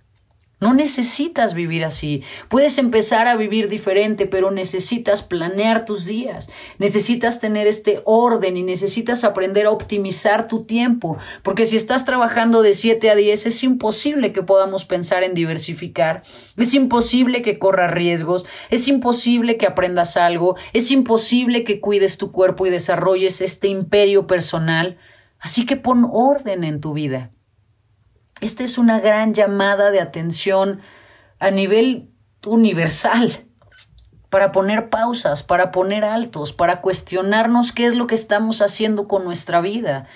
No 0.60 0.74
necesitas 0.74 1.54
vivir 1.54 1.86
así. 1.86 2.22
Puedes 2.48 2.76
empezar 2.76 3.28
a 3.28 3.36
vivir 3.36 3.70
diferente, 3.70 4.26
pero 4.26 4.50
necesitas 4.50 5.22
planear 5.22 5.86
tus 5.86 6.04
días. 6.04 6.50
Necesitas 6.78 7.40
tener 7.40 7.66
este 7.66 8.02
orden 8.04 8.58
y 8.58 8.62
necesitas 8.62 9.24
aprender 9.24 9.64
a 9.64 9.70
optimizar 9.70 10.48
tu 10.48 10.64
tiempo. 10.64 11.16
Porque 11.42 11.64
si 11.64 11.76
estás 11.76 12.04
trabajando 12.04 12.60
de 12.60 12.74
7 12.74 13.08
a 13.08 13.14
10, 13.14 13.46
es 13.46 13.62
imposible 13.62 14.34
que 14.34 14.42
podamos 14.42 14.84
pensar 14.84 15.22
en 15.22 15.32
diversificar. 15.32 16.24
Es 16.58 16.74
imposible 16.74 17.40
que 17.40 17.58
corras 17.58 17.90
riesgos. 17.90 18.44
Es 18.68 18.86
imposible 18.86 19.56
que 19.56 19.66
aprendas 19.66 20.18
algo. 20.18 20.56
Es 20.74 20.90
imposible 20.90 21.64
que 21.64 21.80
cuides 21.80 22.18
tu 22.18 22.32
cuerpo 22.32 22.66
y 22.66 22.70
desarrolles 22.70 23.40
este 23.40 23.68
imperio 23.68 24.26
personal. 24.26 24.98
Así 25.38 25.64
que 25.64 25.76
pon 25.76 26.06
orden 26.12 26.64
en 26.64 26.82
tu 26.82 26.92
vida. 26.92 27.30
Esta 28.40 28.64
es 28.64 28.78
una 28.78 29.00
gran 29.00 29.34
llamada 29.34 29.90
de 29.90 30.00
atención 30.00 30.80
a 31.38 31.50
nivel 31.50 32.10
universal 32.46 33.44
para 34.30 34.52
poner 34.52 34.88
pausas, 34.88 35.42
para 35.42 35.70
poner 35.72 36.04
altos, 36.04 36.52
para 36.52 36.80
cuestionarnos 36.80 37.72
qué 37.72 37.86
es 37.86 37.94
lo 37.94 38.06
que 38.06 38.14
estamos 38.14 38.62
haciendo 38.62 39.08
con 39.08 39.24
nuestra 39.24 39.60
vida. 39.60 40.06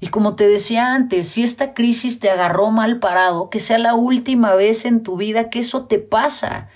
Y 0.00 0.08
como 0.08 0.36
te 0.36 0.46
decía 0.46 0.94
antes, 0.94 1.28
si 1.28 1.42
esta 1.42 1.72
crisis 1.72 2.20
te 2.20 2.30
agarró 2.30 2.70
mal 2.70 2.98
parado, 2.98 3.48
que 3.48 3.58
sea 3.58 3.78
la 3.78 3.94
última 3.94 4.54
vez 4.54 4.84
en 4.84 5.02
tu 5.02 5.16
vida 5.16 5.48
que 5.48 5.60
eso 5.60 5.86
te 5.86 5.98
pasa. 5.98 6.68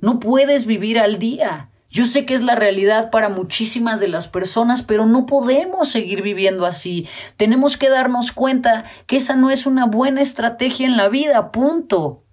No 0.00 0.18
puedes 0.18 0.66
vivir 0.66 0.98
al 0.98 1.18
día. 1.18 1.70
Yo 1.94 2.06
sé 2.06 2.26
que 2.26 2.34
es 2.34 2.42
la 2.42 2.56
realidad 2.56 3.12
para 3.12 3.28
muchísimas 3.28 4.00
de 4.00 4.08
las 4.08 4.26
personas, 4.26 4.82
pero 4.82 5.06
no 5.06 5.26
podemos 5.26 5.88
seguir 5.88 6.22
viviendo 6.22 6.66
así. 6.66 7.06
Tenemos 7.36 7.76
que 7.76 7.88
darnos 7.88 8.32
cuenta 8.32 8.84
que 9.06 9.18
esa 9.18 9.36
no 9.36 9.48
es 9.48 9.64
una 9.64 9.86
buena 9.86 10.20
estrategia 10.20 10.88
en 10.88 10.96
la 10.96 11.08
vida, 11.08 11.52
punto. 11.52 12.23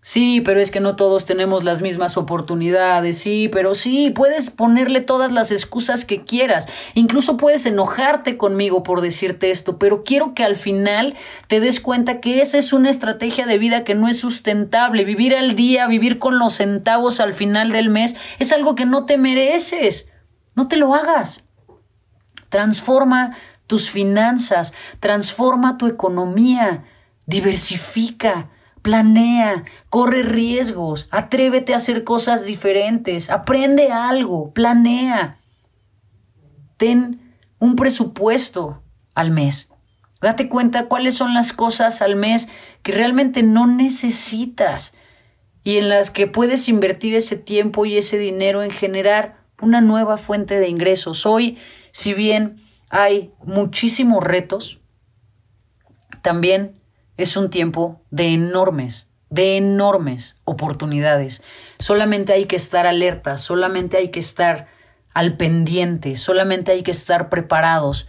Sí, 0.00 0.40
pero 0.40 0.60
es 0.60 0.70
que 0.70 0.78
no 0.78 0.94
todos 0.94 1.24
tenemos 1.24 1.64
las 1.64 1.82
mismas 1.82 2.16
oportunidades, 2.16 3.18
sí, 3.18 3.48
pero 3.50 3.74
sí, 3.74 4.10
puedes 4.10 4.48
ponerle 4.48 5.00
todas 5.00 5.32
las 5.32 5.50
excusas 5.50 6.04
que 6.04 6.22
quieras, 6.22 6.68
incluso 6.94 7.36
puedes 7.36 7.66
enojarte 7.66 8.36
conmigo 8.36 8.84
por 8.84 9.00
decirte 9.00 9.50
esto, 9.50 9.76
pero 9.76 10.04
quiero 10.04 10.34
que 10.34 10.44
al 10.44 10.54
final 10.54 11.16
te 11.48 11.58
des 11.58 11.80
cuenta 11.80 12.20
que 12.20 12.40
esa 12.40 12.58
es 12.58 12.72
una 12.72 12.90
estrategia 12.90 13.44
de 13.44 13.58
vida 13.58 13.82
que 13.82 13.96
no 13.96 14.06
es 14.06 14.20
sustentable, 14.20 15.04
vivir 15.04 15.34
al 15.34 15.56
día, 15.56 15.88
vivir 15.88 16.20
con 16.20 16.38
los 16.38 16.54
centavos 16.54 17.18
al 17.18 17.32
final 17.32 17.72
del 17.72 17.90
mes, 17.90 18.14
es 18.38 18.52
algo 18.52 18.76
que 18.76 18.86
no 18.86 19.04
te 19.04 19.18
mereces, 19.18 20.08
no 20.54 20.68
te 20.68 20.76
lo 20.76 20.94
hagas. 20.94 21.42
Transforma 22.50 23.36
tus 23.66 23.90
finanzas, 23.90 24.72
transforma 25.00 25.76
tu 25.76 25.88
economía, 25.88 26.84
diversifica, 27.26 28.48
Planea, 28.88 29.66
corre 29.90 30.22
riesgos, 30.22 31.08
atrévete 31.10 31.74
a 31.74 31.76
hacer 31.76 32.04
cosas 32.04 32.46
diferentes, 32.46 33.28
aprende 33.28 33.92
algo, 33.92 34.50
planea. 34.54 35.40
Ten 36.78 37.34
un 37.58 37.76
presupuesto 37.76 38.82
al 39.14 39.30
mes. 39.30 39.68
Date 40.22 40.48
cuenta 40.48 40.86
cuáles 40.86 41.12
son 41.12 41.34
las 41.34 41.52
cosas 41.52 42.00
al 42.00 42.16
mes 42.16 42.48
que 42.82 42.92
realmente 42.92 43.42
no 43.42 43.66
necesitas 43.66 44.94
y 45.62 45.76
en 45.76 45.90
las 45.90 46.10
que 46.10 46.26
puedes 46.26 46.66
invertir 46.70 47.14
ese 47.14 47.36
tiempo 47.36 47.84
y 47.84 47.98
ese 47.98 48.16
dinero 48.16 48.62
en 48.62 48.70
generar 48.70 49.44
una 49.60 49.82
nueva 49.82 50.16
fuente 50.16 50.58
de 50.58 50.70
ingresos. 50.70 51.26
Hoy, 51.26 51.58
si 51.90 52.14
bien 52.14 52.62
hay 52.88 53.34
muchísimos 53.44 54.24
retos, 54.24 54.80
también 56.22 56.77
es 57.18 57.36
un 57.36 57.50
tiempo 57.50 58.00
de 58.10 58.32
enormes, 58.32 59.08
de 59.28 59.58
enormes 59.58 60.36
oportunidades. 60.44 61.42
Solamente 61.78 62.32
hay 62.32 62.46
que 62.46 62.56
estar 62.56 62.86
alerta, 62.86 63.36
solamente 63.36 63.98
hay 63.98 64.10
que 64.10 64.20
estar 64.20 64.68
al 65.12 65.36
pendiente, 65.36 66.16
solamente 66.16 66.72
hay 66.72 66.82
que 66.82 66.92
estar 66.92 67.28
preparados 67.28 68.06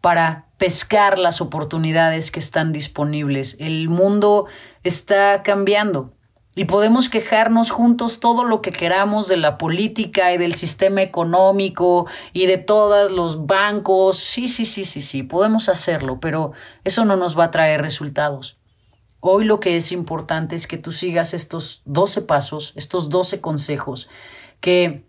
para 0.00 0.46
pescar 0.56 1.18
las 1.18 1.40
oportunidades 1.40 2.30
que 2.30 2.40
están 2.40 2.72
disponibles. 2.72 3.56
El 3.58 3.88
mundo 3.88 4.46
está 4.82 5.42
cambiando. 5.42 6.13
Y 6.54 6.66
podemos 6.66 7.08
quejarnos 7.08 7.70
juntos 7.70 8.20
todo 8.20 8.44
lo 8.44 8.62
que 8.62 8.70
queramos 8.70 9.26
de 9.26 9.36
la 9.36 9.58
política 9.58 10.32
y 10.32 10.38
del 10.38 10.54
sistema 10.54 11.02
económico 11.02 12.06
y 12.32 12.46
de 12.46 12.58
todos 12.58 13.10
los 13.10 13.46
bancos. 13.46 14.18
Sí, 14.18 14.48
sí, 14.48 14.64
sí, 14.64 14.84
sí, 14.84 15.02
sí, 15.02 15.22
podemos 15.22 15.68
hacerlo, 15.68 16.20
pero 16.20 16.52
eso 16.84 17.04
no 17.04 17.16
nos 17.16 17.36
va 17.36 17.44
a 17.44 17.50
traer 17.50 17.82
resultados. 17.82 18.56
Hoy 19.18 19.46
lo 19.46 19.58
que 19.58 19.76
es 19.76 19.90
importante 19.90 20.54
es 20.54 20.66
que 20.66 20.76
tú 20.76 20.92
sigas 20.92 21.34
estos 21.34 21.82
12 21.86 22.22
pasos, 22.22 22.72
estos 22.76 23.08
12 23.08 23.40
consejos, 23.40 24.08
que 24.60 25.06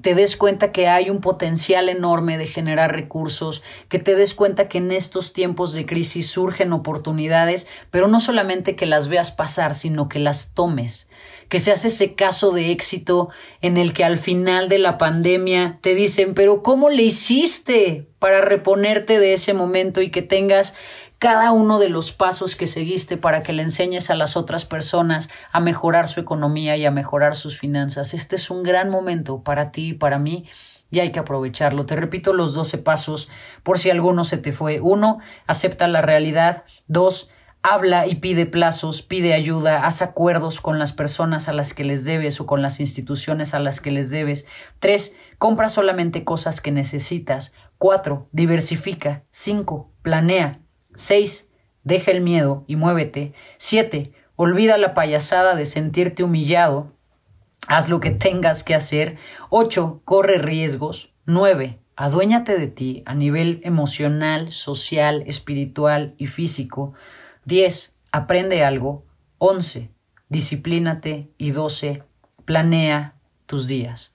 te 0.00 0.14
des 0.14 0.36
cuenta 0.36 0.72
que 0.72 0.88
hay 0.88 1.10
un 1.10 1.20
potencial 1.20 1.88
enorme 1.88 2.38
de 2.38 2.46
generar 2.46 2.92
recursos, 2.92 3.62
que 3.88 3.98
te 3.98 4.16
des 4.16 4.34
cuenta 4.34 4.68
que 4.68 4.78
en 4.78 4.90
estos 4.90 5.32
tiempos 5.32 5.74
de 5.74 5.84
crisis 5.84 6.28
surgen 6.28 6.72
oportunidades, 6.72 7.66
pero 7.90 8.08
no 8.08 8.20
solamente 8.20 8.74
que 8.74 8.86
las 8.86 9.08
veas 9.08 9.32
pasar, 9.32 9.74
sino 9.74 10.08
que 10.08 10.18
las 10.18 10.54
tomes, 10.54 11.08
que 11.48 11.58
seas 11.58 11.84
ese 11.84 12.14
caso 12.14 12.52
de 12.52 12.70
éxito 12.70 13.28
en 13.60 13.76
el 13.76 13.92
que 13.92 14.04
al 14.04 14.16
final 14.16 14.68
de 14.68 14.78
la 14.78 14.96
pandemia 14.96 15.78
te 15.82 15.94
dicen, 15.94 16.32
pero 16.34 16.62
¿cómo 16.62 16.88
le 16.88 17.02
hiciste 17.02 18.06
para 18.18 18.40
reponerte 18.40 19.18
de 19.18 19.34
ese 19.34 19.52
momento 19.52 20.00
y 20.00 20.10
que 20.10 20.22
tengas 20.22 20.74
cada 21.22 21.52
uno 21.52 21.78
de 21.78 21.88
los 21.88 22.10
pasos 22.10 22.56
que 22.56 22.66
seguiste 22.66 23.16
para 23.16 23.44
que 23.44 23.52
le 23.52 23.62
enseñes 23.62 24.10
a 24.10 24.16
las 24.16 24.36
otras 24.36 24.64
personas 24.64 25.30
a 25.52 25.60
mejorar 25.60 26.08
su 26.08 26.18
economía 26.18 26.76
y 26.76 26.84
a 26.84 26.90
mejorar 26.90 27.36
sus 27.36 27.56
finanzas. 27.56 28.12
Este 28.12 28.34
es 28.34 28.50
un 28.50 28.64
gran 28.64 28.90
momento 28.90 29.44
para 29.44 29.70
ti 29.70 29.90
y 29.90 29.92
para 29.92 30.18
mí 30.18 30.46
y 30.90 30.98
hay 30.98 31.12
que 31.12 31.20
aprovecharlo. 31.20 31.86
Te 31.86 31.94
repito 31.94 32.32
los 32.32 32.54
12 32.54 32.78
pasos 32.78 33.28
por 33.62 33.78
si 33.78 33.88
alguno 33.88 34.24
se 34.24 34.36
te 34.36 34.50
fue. 34.50 34.80
Uno, 34.80 35.18
acepta 35.46 35.86
la 35.86 36.02
realidad. 36.02 36.64
Dos, 36.88 37.30
habla 37.62 38.08
y 38.08 38.16
pide 38.16 38.46
plazos, 38.46 39.02
pide 39.02 39.32
ayuda, 39.32 39.86
haz 39.86 40.02
acuerdos 40.02 40.60
con 40.60 40.80
las 40.80 40.92
personas 40.92 41.46
a 41.46 41.52
las 41.52 41.72
que 41.72 41.84
les 41.84 42.04
debes 42.04 42.40
o 42.40 42.46
con 42.46 42.62
las 42.62 42.80
instituciones 42.80 43.54
a 43.54 43.60
las 43.60 43.80
que 43.80 43.92
les 43.92 44.10
debes. 44.10 44.44
Tres, 44.80 45.14
compra 45.38 45.68
solamente 45.68 46.24
cosas 46.24 46.60
que 46.60 46.72
necesitas. 46.72 47.52
Cuatro, 47.78 48.26
diversifica. 48.32 49.22
Cinco, 49.30 49.92
planea. 50.02 50.61
6. 50.94 51.48
Deja 51.84 52.10
el 52.10 52.20
miedo 52.20 52.64
y 52.66 52.76
muévete. 52.76 53.32
7. 53.56 54.04
Olvida 54.36 54.78
la 54.78 54.94
payasada 54.94 55.54
de 55.54 55.66
sentirte 55.66 56.22
humillado. 56.22 56.92
Haz 57.66 57.88
lo 57.88 58.00
que 58.00 58.10
tengas 58.10 58.62
que 58.62 58.74
hacer. 58.74 59.18
8. 59.50 60.02
Corre 60.04 60.38
riesgos. 60.38 61.12
9. 61.26 61.78
Aduéñate 61.96 62.58
de 62.58 62.66
ti 62.68 63.02
a 63.06 63.14
nivel 63.14 63.60
emocional, 63.64 64.52
social, 64.52 65.22
espiritual 65.26 66.14
y 66.18 66.26
físico. 66.26 66.94
10. 67.44 67.94
Aprende 68.10 68.64
algo. 68.64 69.04
11. 69.38 69.90
Disciplínate. 70.28 71.30
Y 71.38 71.50
12. 71.50 72.02
Planea 72.44 73.14
tus 73.46 73.68
días. 73.68 74.12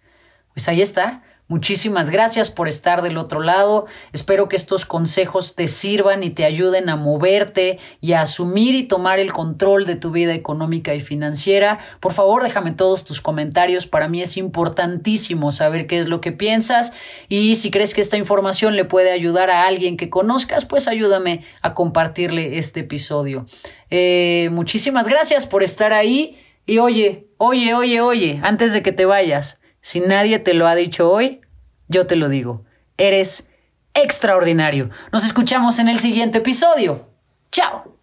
Pues 0.54 0.68
ahí 0.68 0.82
está. 0.82 1.24
Muchísimas 1.50 2.10
gracias 2.10 2.52
por 2.52 2.68
estar 2.68 3.02
del 3.02 3.18
otro 3.18 3.40
lado. 3.40 3.86
Espero 4.12 4.50
que 4.50 4.58
estos 4.58 4.86
consejos 4.86 5.56
te 5.56 5.68
sirvan 5.68 6.22
y 6.24 6.30
te 6.30 6.44
ayuden 6.44 6.90
a 6.90 6.98
moverte 6.98 7.80
y 8.02 8.12
a 8.12 8.22
asumir 8.22 8.76
y 8.76 8.84
tomar 8.84 9.20
el 9.20 9.32
control 9.32 9.86
de 9.86 9.96
tu 9.96 10.12
vida 10.12 10.34
económica 10.34 10.94
y 10.94 11.00
financiera. 11.00 11.80
Por 12.02 12.12
favor, 12.12 12.44
déjame 12.44 12.74
todos 12.74 13.06
tus 13.06 13.22
comentarios. 13.22 13.88
Para 13.88 14.10
mí 14.10 14.22
es 14.22 14.36
importantísimo 14.36 15.54
saber 15.54 15.88
qué 15.88 16.00
es 16.00 16.08
lo 16.08 16.20
que 16.20 16.34
piensas 16.34 16.92
y 17.30 17.56
si 17.56 17.72
crees 17.72 17.94
que 17.94 18.02
esta 18.02 18.18
información 18.18 18.76
le 18.76 18.84
puede 18.84 19.12
ayudar 19.12 19.50
a 19.50 19.68
alguien 19.68 19.96
que 19.96 20.10
conozcas, 20.10 20.66
pues 20.66 20.90
ayúdame 20.90 21.46
a 21.62 21.74
compartirle 21.74 22.58
este 22.58 22.82
episodio. 22.82 23.46
Eh, 23.90 24.50
muchísimas 24.52 25.08
gracias 25.08 25.48
por 25.48 25.64
estar 25.64 25.94
ahí 25.94 26.38
y 26.66 26.80
oye, 26.80 27.30
oye, 27.38 27.74
oye, 27.74 28.02
oye, 28.02 28.40
antes 28.44 28.74
de 28.74 28.84
que 28.84 28.92
te 28.92 29.06
vayas. 29.06 29.62
Si 29.88 30.02
nadie 30.02 30.38
te 30.40 30.54
lo 30.54 30.68
ha 30.68 30.76
dicho 30.76 31.10
hoy, 31.10 31.40
yo 31.88 32.08
te 32.08 32.18
lo 32.18 32.28
digo. 32.28 32.66
Eres 32.98 33.48
extraordinario. 33.94 34.90
Nos 35.14 35.24
escuchamos 35.24 35.80
en 35.80 35.88
el 35.88 36.00
siguiente 36.00 36.40
episodio. 36.40 37.08
Chao. 37.54 37.97